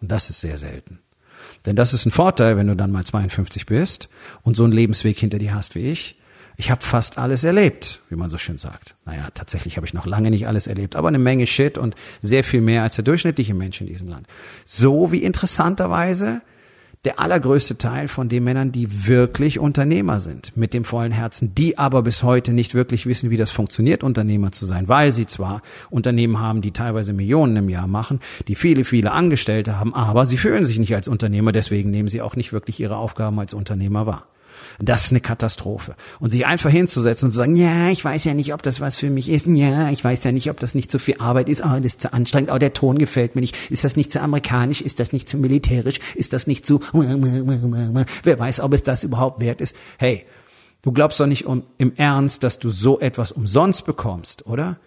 Und 0.00 0.10
das 0.10 0.30
ist 0.30 0.40
sehr 0.40 0.56
selten. 0.56 1.00
Denn 1.66 1.76
das 1.76 1.92
ist 1.92 2.06
ein 2.06 2.12
Vorteil, 2.12 2.56
wenn 2.56 2.68
du 2.68 2.76
dann 2.76 2.92
mal 2.92 3.04
52 3.04 3.66
bist 3.66 4.08
und 4.40 4.56
so 4.56 4.64
einen 4.64 4.72
Lebensweg 4.72 5.18
hinter 5.18 5.38
dir 5.38 5.54
hast 5.54 5.74
wie 5.74 5.80
ich, 5.80 6.19
ich 6.60 6.70
habe 6.70 6.82
fast 6.82 7.16
alles 7.16 7.42
erlebt, 7.42 8.00
wie 8.10 8.16
man 8.16 8.28
so 8.28 8.36
schön 8.36 8.58
sagt. 8.58 8.94
Naja, 9.06 9.28
tatsächlich 9.32 9.78
habe 9.78 9.86
ich 9.86 9.94
noch 9.94 10.04
lange 10.04 10.30
nicht 10.30 10.46
alles 10.46 10.66
erlebt, 10.66 10.94
aber 10.94 11.08
eine 11.08 11.18
Menge 11.18 11.46
Shit 11.46 11.78
und 11.78 11.94
sehr 12.20 12.44
viel 12.44 12.60
mehr 12.60 12.82
als 12.82 12.96
der 12.96 13.04
durchschnittliche 13.04 13.54
Mensch 13.54 13.80
in 13.80 13.86
diesem 13.86 14.08
Land. 14.08 14.26
So 14.66 15.10
wie 15.10 15.22
interessanterweise 15.22 16.42
der 17.06 17.18
allergrößte 17.18 17.78
Teil 17.78 18.08
von 18.08 18.28
den 18.28 18.44
Männern, 18.44 18.72
die 18.72 19.06
wirklich 19.06 19.58
Unternehmer 19.58 20.20
sind, 20.20 20.54
mit 20.54 20.74
dem 20.74 20.84
vollen 20.84 21.12
Herzen, 21.12 21.54
die 21.54 21.78
aber 21.78 22.02
bis 22.02 22.22
heute 22.24 22.52
nicht 22.52 22.74
wirklich 22.74 23.06
wissen, 23.06 23.30
wie 23.30 23.38
das 23.38 23.50
funktioniert, 23.50 24.04
Unternehmer 24.04 24.52
zu 24.52 24.66
sein, 24.66 24.86
weil 24.86 25.12
sie 25.12 25.24
zwar 25.24 25.62
Unternehmen 25.88 26.40
haben, 26.40 26.60
die 26.60 26.72
teilweise 26.72 27.14
Millionen 27.14 27.56
im 27.56 27.70
Jahr 27.70 27.86
machen, 27.86 28.20
die 28.48 28.54
viele, 28.54 28.84
viele 28.84 29.12
Angestellte 29.12 29.78
haben, 29.78 29.94
aber 29.94 30.26
sie 30.26 30.36
fühlen 30.36 30.66
sich 30.66 30.78
nicht 30.78 30.94
als 30.94 31.08
Unternehmer, 31.08 31.52
deswegen 31.52 31.90
nehmen 31.90 32.10
sie 32.10 32.20
auch 32.20 32.36
nicht 32.36 32.52
wirklich 32.52 32.78
ihre 32.80 32.96
Aufgaben 32.96 33.40
als 33.40 33.54
Unternehmer 33.54 34.04
wahr. 34.04 34.26
Das 34.82 35.04
ist 35.04 35.10
eine 35.10 35.20
Katastrophe. 35.20 35.94
Und 36.20 36.30
sich 36.30 36.46
einfach 36.46 36.70
hinzusetzen 36.70 37.26
und 37.26 37.32
zu 37.32 37.36
sagen, 37.36 37.54
ja, 37.54 37.90
ich 37.90 38.02
weiß 38.02 38.24
ja 38.24 38.32
nicht, 38.32 38.54
ob 38.54 38.62
das 38.62 38.80
was 38.80 38.96
für 38.96 39.10
mich 39.10 39.28
ist. 39.28 39.46
Ja, 39.46 39.90
ich 39.90 40.02
weiß 40.02 40.24
ja 40.24 40.32
nicht, 40.32 40.48
ob 40.48 40.58
das 40.58 40.74
nicht 40.74 40.90
zu 40.90 40.98
viel 40.98 41.16
Arbeit 41.18 41.50
ist. 41.50 41.62
Oh, 41.62 41.76
das 41.76 41.84
ist 41.84 42.00
zu 42.00 42.12
anstrengend. 42.14 42.50
Oh, 42.50 42.56
der 42.56 42.72
Ton 42.72 42.96
gefällt 42.96 43.34
mir 43.34 43.42
nicht. 43.42 43.54
Ist 43.70 43.84
das 43.84 43.96
nicht 43.96 44.10
zu 44.10 44.22
amerikanisch? 44.22 44.80
Ist 44.80 44.98
das 44.98 45.12
nicht 45.12 45.28
zu 45.28 45.36
militärisch? 45.36 46.00
Ist 46.14 46.32
das 46.32 46.46
nicht 46.46 46.64
zu, 46.64 46.80
wer 46.92 48.38
weiß, 48.38 48.60
ob 48.60 48.72
es 48.72 48.82
das 48.82 49.04
überhaupt 49.04 49.40
wert 49.40 49.60
ist? 49.60 49.76
Hey, 49.98 50.24
du 50.80 50.92
glaubst 50.92 51.20
doch 51.20 51.26
nicht 51.26 51.44
im 51.76 51.92
Ernst, 51.96 52.42
dass 52.42 52.58
du 52.58 52.70
so 52.70 53.00
etwas 53.00 53.32
umsonst 53.32 53.84
bekommst, 53.84 54.46
oder? 54.46 54.78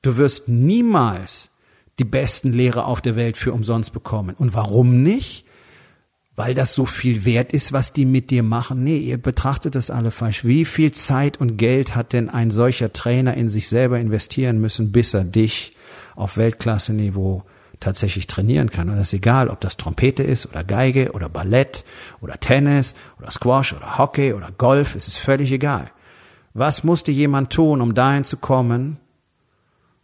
Du 0.00 0.16
wirst 0.16 0.48
niemals 0.48 1.50
die 1.98 2.04
besten 2.04 2.52
Lehrer 2.52 2.86
auf 2.86 3.02
der 3.02 3.14
Welt 3.14 3.36
für 3.36 3.52
umsonst 3.52 3.92
bekommen. 3.92 4.34
Und 4.38 4.54
warum 4.54 5.02
nicht? 5.02 5.44
Weil 6.36 6.54
das 6.54 6.74
so 6.74 6.84
viel 6.84 7.24
wert 7.24 7.52
ist, 7.52 7.72
was 7.72 7.92
die 7.92 8.04
mit 8.04 8.30
dir 8.30 8.42
machen. 8.42 8.82
Nee, 8.82 8.98
ihr 8.98 9.18
betrachtet 9.18 9.74
das 9.76 9.90
alle 9.90 10.10
falsch. 10.10 10.44
Wie 10.44 10.64
viel 10.64 10.92
Zeit 10.92 11.40
und 11.40 11.56
Geld 11.56 11.94
hat 11.94 12.12
denn 12.12 12.28
ein 12.28 12.50
solcher 12.50 12.92
Trainer 12.92 13.34
in 13.34 13.48
sich 13.48 13.68
selber 13.68 14.00
investieren 14.00 14.60
müssen, 14.60 14.90
bis 14.90 15.14
er 15.14 15.24
dich 15.24 15.76
auf 16.16 16.36
Weltklasse-Niveau 16.36 17.44
tatsächlich 17.78 18.26
trainieren 18.26 18.70
kann. 18.70 18.88
Und 18.88 18.96
das 18.96 19.08
ist 19.08 19.14
egal, 19.14 19.48
ob 19.48 19.60
das 19.60 19.76
Trompete 19.76 20.22
ist 20.22 20.46
oder 20.46 20.64
Geige 20.64 21.12
oder 21.12 21.28
Ballett 21.28 21.84
oder 22.20 22.40
Tennis 22.40 22.94
oder 23.20 23.30
Squash 23.30 23.72
oder 23.72 23.98
Hockey 23.98 24.32
oder 24.32 24.50
Golf, 24.50 24.94
es 24.96 25.06
ist 25.06 25.18
völlig 25.18 25.52
egal. 25.52 25.90
Was 26.52 26.84
musste 26.84 27.12
jemand 27.12 27.52
tun, 27.52 27.80
um 27.80 27.94
dahin 27.94 28.24
zu 28.24 28.36
kommen, 28.36 28.98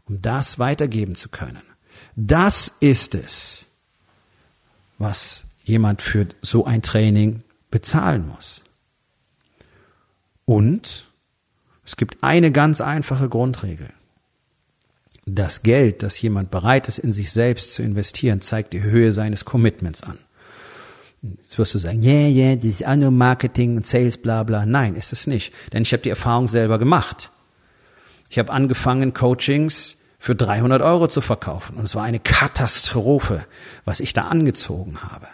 um 0.07 0.21
das 0.21 0.59
weitergeben 0.59 1.15
zu 1.15 1.29
können? 1.29 1.63
Das 2.17 2.77
ist 2.81 3.15
es, 3.15 3.67
was 4.99 5.50
jemand 5.63 6.03
für 6.03 6.27
so 6.43 6.65
ein 6.65 6.83
Training 6.83 7.43
bezahlen 7.71 8.27
muss. 8.27 8.65
Und 10.45 11.07
es 11.85 11.97
gibt 11.97 12.23
eine 12.23 12.51
ganz 12.51 12.81
einfache 12.81 13.29
Grundregel. 13.29 13.91
Das 15.27 15.63
Geld, 15.63 16.03
das 16.03 16.21
jemand 16.21 16.51
bereit 16.51 16.89
ist, 16.89 16.99
in 16.99 17.13
sich 17.13 17.31
selbst 17.31 17.75
zu 17.75 17.83
investieren, 17.83 18.41
zeigt 18.41 18.73
die 18.73 18.83
Höhe 18.83 19.13
seines 19.13 19.45
Commitments 19.45 20.03
an. 20.03 20.19
Jetzt 21.23 21.59
wirst 21.59 21.75
du 21.75 21.79
sagen, 21.79 22.03
yeah, 22.03 22.29
yeah, 22.29 22.57
das 22.57 22.65
ist 22.65 22.87
auch 22.87 22.97
nur 22.97 23.11
Marketing 23.11 23.77
und 23.77 23.87
Sales, 23.87 24.19
bla 24.19 24.43
bla. 24.43 24.65
Nein, 24.65 24.97
ist 24.97 25.13
es 25.13 25.27
nicht. 25.27 25.53
Denn 25.73 25.83
ich 25.83 25.93
habe 25.93 26.03
die 26.03 26.09
Erfahrung 26.09 26.49
selber 26.49 26.79
gemacht. 26.79 27.31
Ich 28.31 28.39
habe 28.39 28.53
angefangen, 28.53 29.13
Coachings 29.13 29.99
für 30.19 30.35
300 30.35 30.81
Euro 30.83 31.09
zu 31.09 31.21
verkaufen. 31.21 31.77
Und 31.77 31.85
es 31.85 31.95
war 31.95 32.05
eine 32.05 32.21
Katastrophe, 32.21 33.45
was 33.85 34.01
ich 34.01 34.13
da 34.13 34.29
angezogen 34.29 35.03
habe. 35.03 35.29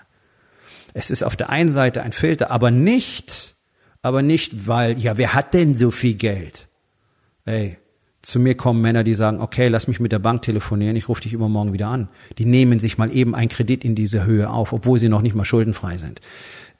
Es 0.98 1.10
ist 1.10 1.22
auf 1.22 1.36
der 1.36 1.50
einen 1.50 1.68
Seite 1.68 2.02
ein 2.02 2.12
Filter, 2.12 2.50
aber 2.50 2.70
nicht, 2.70 3.54
aber 4.00 4.22
nicht, 4.22 4.66
weil, 4.66 4.98
ja, 4.98 5.18
wer 5.18 5.34
hat 5.34 5.52
denn 5.52 5.76
so 5.76 5.90
viel 5.90 6.14
Geld? 6.14 6.70
Ey, 7.44 7.76
zu 8.22 8.40
mir 8.40 8.56
kommen 8.56 8.80
Männer, 8.80 9.04
die 9.04 9.14
sagen, 9.14 9.42
okay, 9.42 9.68
lass 9.68 9.88
mich 9.88 10.00
mit 10.00 10.10
der 10.10 10.20
Bank 10.20 10.40
telefonieren, 10.40 10.96
ich 10.96 11.10
rufe 11.10 11.20
dich 11.20 11.34
übermorgen 11.34 11.74
wieder 11.74 11.88
an. 11.88 12.08
Die 12.38 12.46
nehmen 12.46 12.80
sich 12.80 12.96
mal 12.96 13.14
eben 13.14 13.34
einen 13.34 13.50
Kredit 13.50 13.84
in 13.84 13.94
diese 13.94 14.24
Höhe 14.24 14.48
auf, 14.48 14.72
obwohl 14.72 14.98
sie 14.98 15.10
noch 15.10 15.20
nicht 15.20 15.34
mal 15.34 15.44
schuldenfrei 15.44 15.98
sind. 15.98 16.22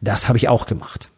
Das 0.01 0.29
habe 0.29 0.39
ich 0.39 0.49
auch 0.49 0.65
gemacht. 0.65 1.11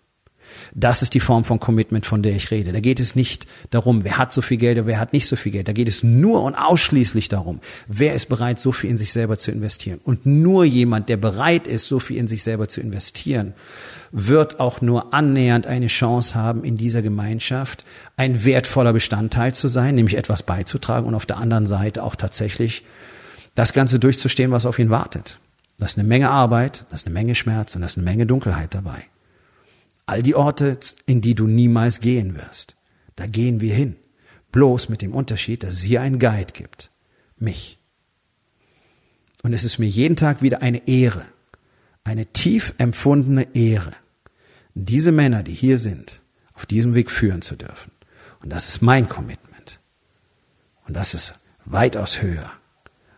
Das 0.75 1.03
ist 1.03 1.15
die 1.15 1.21
Form 1.21 1.45
von 1.45 1.61
Commitment, 1.61 2.07
von 2.07 2.23
der 2.23 2.35
ich 2.35 2.51
rede. 2.51 2.73
Da 2.73 2.81
geht 2.81 3.01
es 3.01 3.15
nicht 3.15 3.47
darum, 3.71 4.05
wer 4.05 4.19
hat 4.19 4.33
so 4.33 4.43
viel 4.43 4.57
Geld 4.57 4.79
oder 4.79 4.87
wer 4.87 4.99
hat 4.99 5.13
nicht 5.13 5.27
so 5.27 5.37
viel 5.37 5.53
Geld. 5.53 5.69
Da 5.69 5.73
geht 5.73 5.89
es 5.89 6.03
nur 6.03 6.43
und 6.43 6.55
ausschließlich 6.55 7.29
darum, 7.29 7.61
wer 7.87 8.15
ist 8.15 8.29
bereit, 8.29 8.59
so 8.59 8.73
viel 8.73 8.91
in 8.91 8.99
sich 8.99 9.13
selber 9.13 9.39
zu 9.39 9.51
investieren. 9.51 10.01
Und 10.05 10.27
nur 10.27 10.65
jemand, 10.65 11.09
der 11.09 11.17
bereit 11.17 11.67
ist, 11.67 11.87
so 11.87 11.99
viel 11.99 12.17
in 12.17 12.29
sich 12.29 12.43
selber 12.43 12.69
zu 12.69 12.81
investieren, 12.81 13.55
wird 14.11 14.61
auch 14.61 14.81
nur 14.81 15.13
annähernd 15.13 15.67
eine 15.67 15.89
Chance 15.89 16.35
haben, 16.35 16.65
in 16.65 16.77
dieser 16.77 17.03
Gemeinschaft 17.03 17.85
ein 18.17 18.45
wertvoller 18.45 18.93
Bestandteil 18.93 19.55
zu 19.55 19.69
sein, 19.69 19.95
nämlich 19.95 20.17
etwas 20.17 20.43
beizutragen 20.43 21.07
und 21.07 21.15
auf 21.15 21.27
der 21.27 21.39
anderen 21.39 21.67
Seite 21.67 22.03
auch 22.03 22.17
tatsächlich 22.17 22.85
das 23.55 23.73
Ganze 23.73 23.99
durchzustehen, 23.99 24.51
was 24.51 24.67
auf 24.67 24.79
ihn 24.79 24.91
wartet. 24.91 25.39
Da 25.79 25.87
ist 25.87 25.99
eine 25.99 26.07
Menge 26.07 26.31
Arbeit, 26.31 26.85
da 26.89 26.95
ist 26.95 27.07
eine 27.07 27.15
Menge 27.15 27.35
Schmerz 27.35 27.75
und 27.75 27.83
da 27.83 27.87
ist 27.87 27.97
eine 27.97 28.05
Menge 28.05 28.27
Dunkelheit 28.27 28.75
dabei. 28.75 29.05
All 30.09 30.23
die 30.23 30.35
Orte, 30.35 30.79
in 31.05 31.21
die 31.21 31.35
du 31.35 31.47
niemals 31.47 32.01
gehen 32.01 32.35
wirst, 32.35 32.79
da 33.15 33.27
gehen 33.27 33.61
wir 33.61 33.75
hin. 33.75 33.97
Bloß 34.53 34.89
mit 34.89 35.03
dem 35.03 35.13
Unterschied, 35.15 35.63
dass 35.63 35.75
es 35.75 35.83
hier 35.83 36.01
einen 36.01 36.19
Guide 36.19 36.55
gibt. 36.55 36.91
Mich. 37.37 37.79
Und 39.43 39.53
es 39.53 39.65
ist 39.65 39.77
mir 39.79 39.87
jeden 39.87 40.17
Tag 40.17 40.41
wieder 40.41 40.63
eine 40.63 40.89
Ehre, 40.89 41.27
eine 42.05 42.25
tief 42.25 42.73
empfundene 42.79 43.55
Ehre, 43.55 43.93
diese 44.73 45.13
Männer, 45.13 45.43
die 45.43 45.53
hier 45.53 45.79
sind, 45.79 46.23
auf 46.55 46.65
diesem 46.65 46.95
Weg 46.95 47.11
führen 47.11 47.43
zu 47.43 47.57
dürfen. 47.57 47.93
Und 48.41 48.49
das 48.49 48.71
ist 48.71 48.81
mein 48.81 49.11
Commitment. 49.11 49.79
Und 50.87 50.95
das 50.95 51.13
ist 51.13 51.39
weitaus 51.67 52.23
höher 52.23 52.51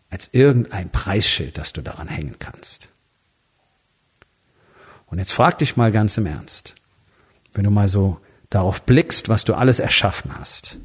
als 0.09 0.31
irgendein 0.33 0.91
Preisschild, 0.91 1.57
das 1.57 1.73
du 1.73 1.83
daran 1.83 2.09
hängen 2.09 2.41
kannst. 2.41 2.89
Und 5.07 5.19
jetzt 5.19 5.33
frag 5.33 5.59
dich 5.59 5.77
mal 5.77 5.93
ganz 5.93 6.17
im 6.17 6.27
Ernst, 6.27 6.75
wenn 7.53 7.65
du 7.65 7.71
mal 7.71 7.89
so 7.89 8.19
darauf 8.49 8.83
blickst, 8.83 9.29
was 9.29 9.45
du 9.45 9.55
alles 9.55 9.81
erschaffen 9.81 10.33
hast. 10.39 10.79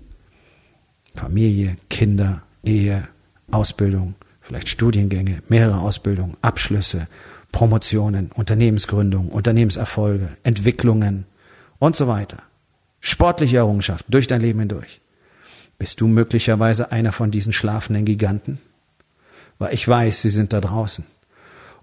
Familie, 1.15 1.77
Kinder, 1.89 2.43
Ehe, 2.63 3.07
Ausbildung, 3.51 4.15
vielleicht 4.41 4.69
Studiengänge, 4.69 5.41
mehrere 5.47 5.79
Ausbildungen, 5.79 6.37
Abschlüsse, 6.41 7.07
Promotionen, 7.51 8.31
Unternehmensgründung, 8.33 9.29
Unternehmenserfolge, 9.29 10.29
Entwicklungen 10.43 11.25
und 11.79 11.95
so 11.95 12.07
weiter. 12.07 12.43
Sportliche 12.99 13.57
Errungenschaften 13.57 14.11
durch 14.11 14.27
dein 14.27 14.41
Leben 14.41 14.59
hindurch. 14.59 15.01
Bist 15.77 16.01
du 16.01 16.07
möglicherweise 16.07 16.91
einer 16.91 17.11
von 17.11 17.31
diesen 17.31 17.53
schlafenden 17.53 18.05
Giganten? 18.05 18.59
Weil 19.57 19.73
ich 19.73 19.87
weiß, 19.87 20.21
sie 20.21 20.29
sind 20.29 20.53
da 20.53 20.61
draußen. 20.61 21.05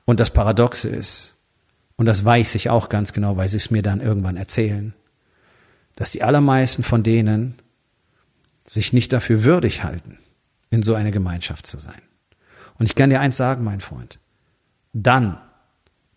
Und 0.04 0.20
das 0.20 0.30
Paradoxe 0.30 0.88
ist, 0.88 1.34
und 2.02 2.06
das 2.06 2.24
weiß 2.24 2.56
ich 2.56 2.68
auch 2.68 2.88
ganz 2.88 3.12
genau, 3.12 3.36
weil 3.36 3.46
sie 3.46 3.58
es 3.58 3.70
mir 3.70 3.80
dann 3.80 4.00
irgendwann 4.00 4.36
erzählen, 4.36 4.92
dass 5.94 6.10
die 6.10 6.24
allermeisten 6.24 6.82
von 6.82 7.04
denen 7.04 7.54
sich 8.66 8.92
nicht 8.92 9.12
dafür 9.12 9.44
würdig 9.44 9.84
halten, 9.84 10.18
in 10.68 10.82
so 10.82 10.96
einer 10.96 11.12
Gemeinschaft 11.12 11.64
zu 11.64 11.78
sein. 11.78 12.02
Und 12.76 12.86
ich 12.86 12.96
kann 12.96 13.10
dir 13.10 13.20
eins 13.20 13.36
sagen, 13.36 13.62
mein 13.62 13.78
Freund, 13.78 14.18
dann 14.92 15.38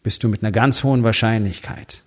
bist 0.01 0.23
du 0.23 0.27
mit 0.27 0.41
einer 0.41 0.51
ganz 0.51 0.83
hohen 0.83 1.03
Wahrscheinlichkeit 1.03 2.03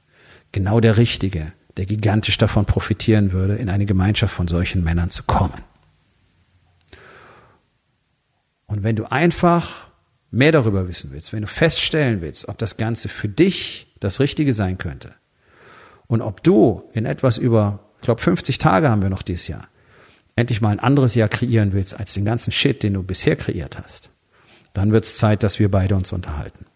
genau 0.50 0.80
der 0.80 0.96
Richtige, 0.96 1.52
der 1.76 1.86
gigantisch 1.86 2.36
davon 2.36 2.66
profitieren 2.66 3.30
würde, 3.30 3.54
in 3.54 3.70
eine 3.70 3.86
Gemeinschaft 3.86 4.34
von 4.34 4.48
solchen 4.48 4.82
Männern 4.82 5.10
zu 5.10 5.22
kommen. 5.22 5.62
Und 8.66 8.82
wenn 8.82 8.96
du 8.96 9.04
einfach 9.04 9.88
mehr 10.30 10.52
darüber 10.52 10.88
wissen 10.88 11.10
willst, 11.12 11.32
wenn 11.32 11.42
du 11.42 11.46
feststellen 11.46 12.20
willst, 12.20 12.48
ob 12.48 12.58
das 12.58 12.76
Ganze 12.76 13.08
für 13.08 13.28
dich 13.28 13.94
das 14.00 14.20
Richtige 14.20 14.54
sein 14.54 14.78
könnte 14.78 15.14
und 16.06 16.22
ob 16.22 16.42
du 16.42 16.88
in 16.92 17.06
etwas 17.06 17.38
über, 17.38 17.80
ich 17.96 18.02
glaube 18.02 18.20
50 18.20 18.58
Tage 18.58 18.88
haben 18.88 19.02
wir 19.02 19.10
noch 19.10 19.22
dieses 19.22 19.48
Jahr, 19.48 19.68
endlich 20.36 20.60
mal 20.60 20.70
ein 20.70 20.80
anderes 20.80 21.14
Jahr 21.14 21.28
kreieren 21.28 21.72
willst 21.72 21.98
als 21.98 22.14
den 22.14 22.24
ganzen 22.24 22.52
Shit, 22.52 22.82
den 22.82 22.94
du 22.94 23.02
bisher 23.02 23.36
kreiert 23.36 23.78
hast, 23.78 24.10
dann 24.72 24.92
wird 24.92 25.04
es 25.04 25.14
Zeit, 25.14 25.42
dass 25.42 25.58
wir 25.58 25.70
beide 25.70 25.94
uns 25.94 26.12
unterhalten. 26.12 26.66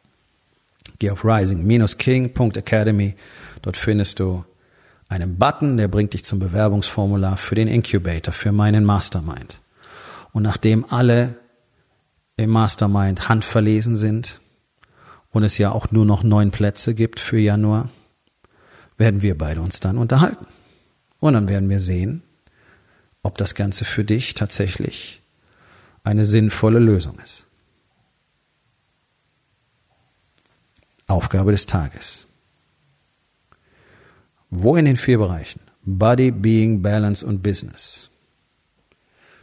Geh 0.98 1.10
auf 1.10 1.24
rising-king.academy. 1.24 3.14
Dort 3.62 3.76
findest 3.76 4.20
du 4.20 4.44
einen 5.08 5.36
Button, 5.38 5.76
der 5.76 5.88
bringt 5.88 6.14
dich 6.14 6.24
zum 6.24 6.38
Bewerbungsformular 6.38 7.36
für 7.36 7.54
den 7.54 7.68
Incubator, 7.68 8.32
für 8.32 8.52
meinen 8.52 8.84
Mastermind. 8.84 9.60
Und 10.32 10.42
nachdem 10.42 10.84
alle 10.90 11.36
im 12.42 12.50
Mastermind 12.50 13.28
handverlesen 13.28 13.96
sind 13.96 14.40
und 15.30 15.44
es 15.44 15.58
ja 15.58 15.72
auch 15.72 15.90
nur 15.90 16.04
noch 16.04 16.22
neun 16.22 16.50
Plätze 16.50 16.94
gibt 16.94 17.20
für 17.20 17.38
Januar, 17.38 17.88
werden 18.98 19.22
wir 19.22 19.36
beide 19.36 19.60
uns 19.60 19.80
dann 19.80 19.98
unterhalten. 19.98 20.46
Und 21.20 21.34
dann 21.34 21.48
werden 21.48 21.68
wir 21.68 21.80
sehen, 21.80 22.22
ob 23.22 23.38
das 23.38 23.54
Ganze 23.54 23.84
für 23.84 24.04
dich 24.04 24.34
tatsächlich 24.34 25.22
eine 26.04 26.24
sinnvolle 26.24 26.78
Lösung 26.78 27.18
ist. 27.20 27.46
Aufgabe 31.06 31.52
des 31.52 31.66
Tages. 31.66 32.26
Wo 34.50 34.76
in 34.76 34.84
den 34.84 34.96
vier 34.96 35.18
Bereichen 35.18 35.60
Body, 35.84 36.30
Being, 36.30 36.82
Balance 36.82 37.24
und 37.24 37.42
Business 37.42 38.11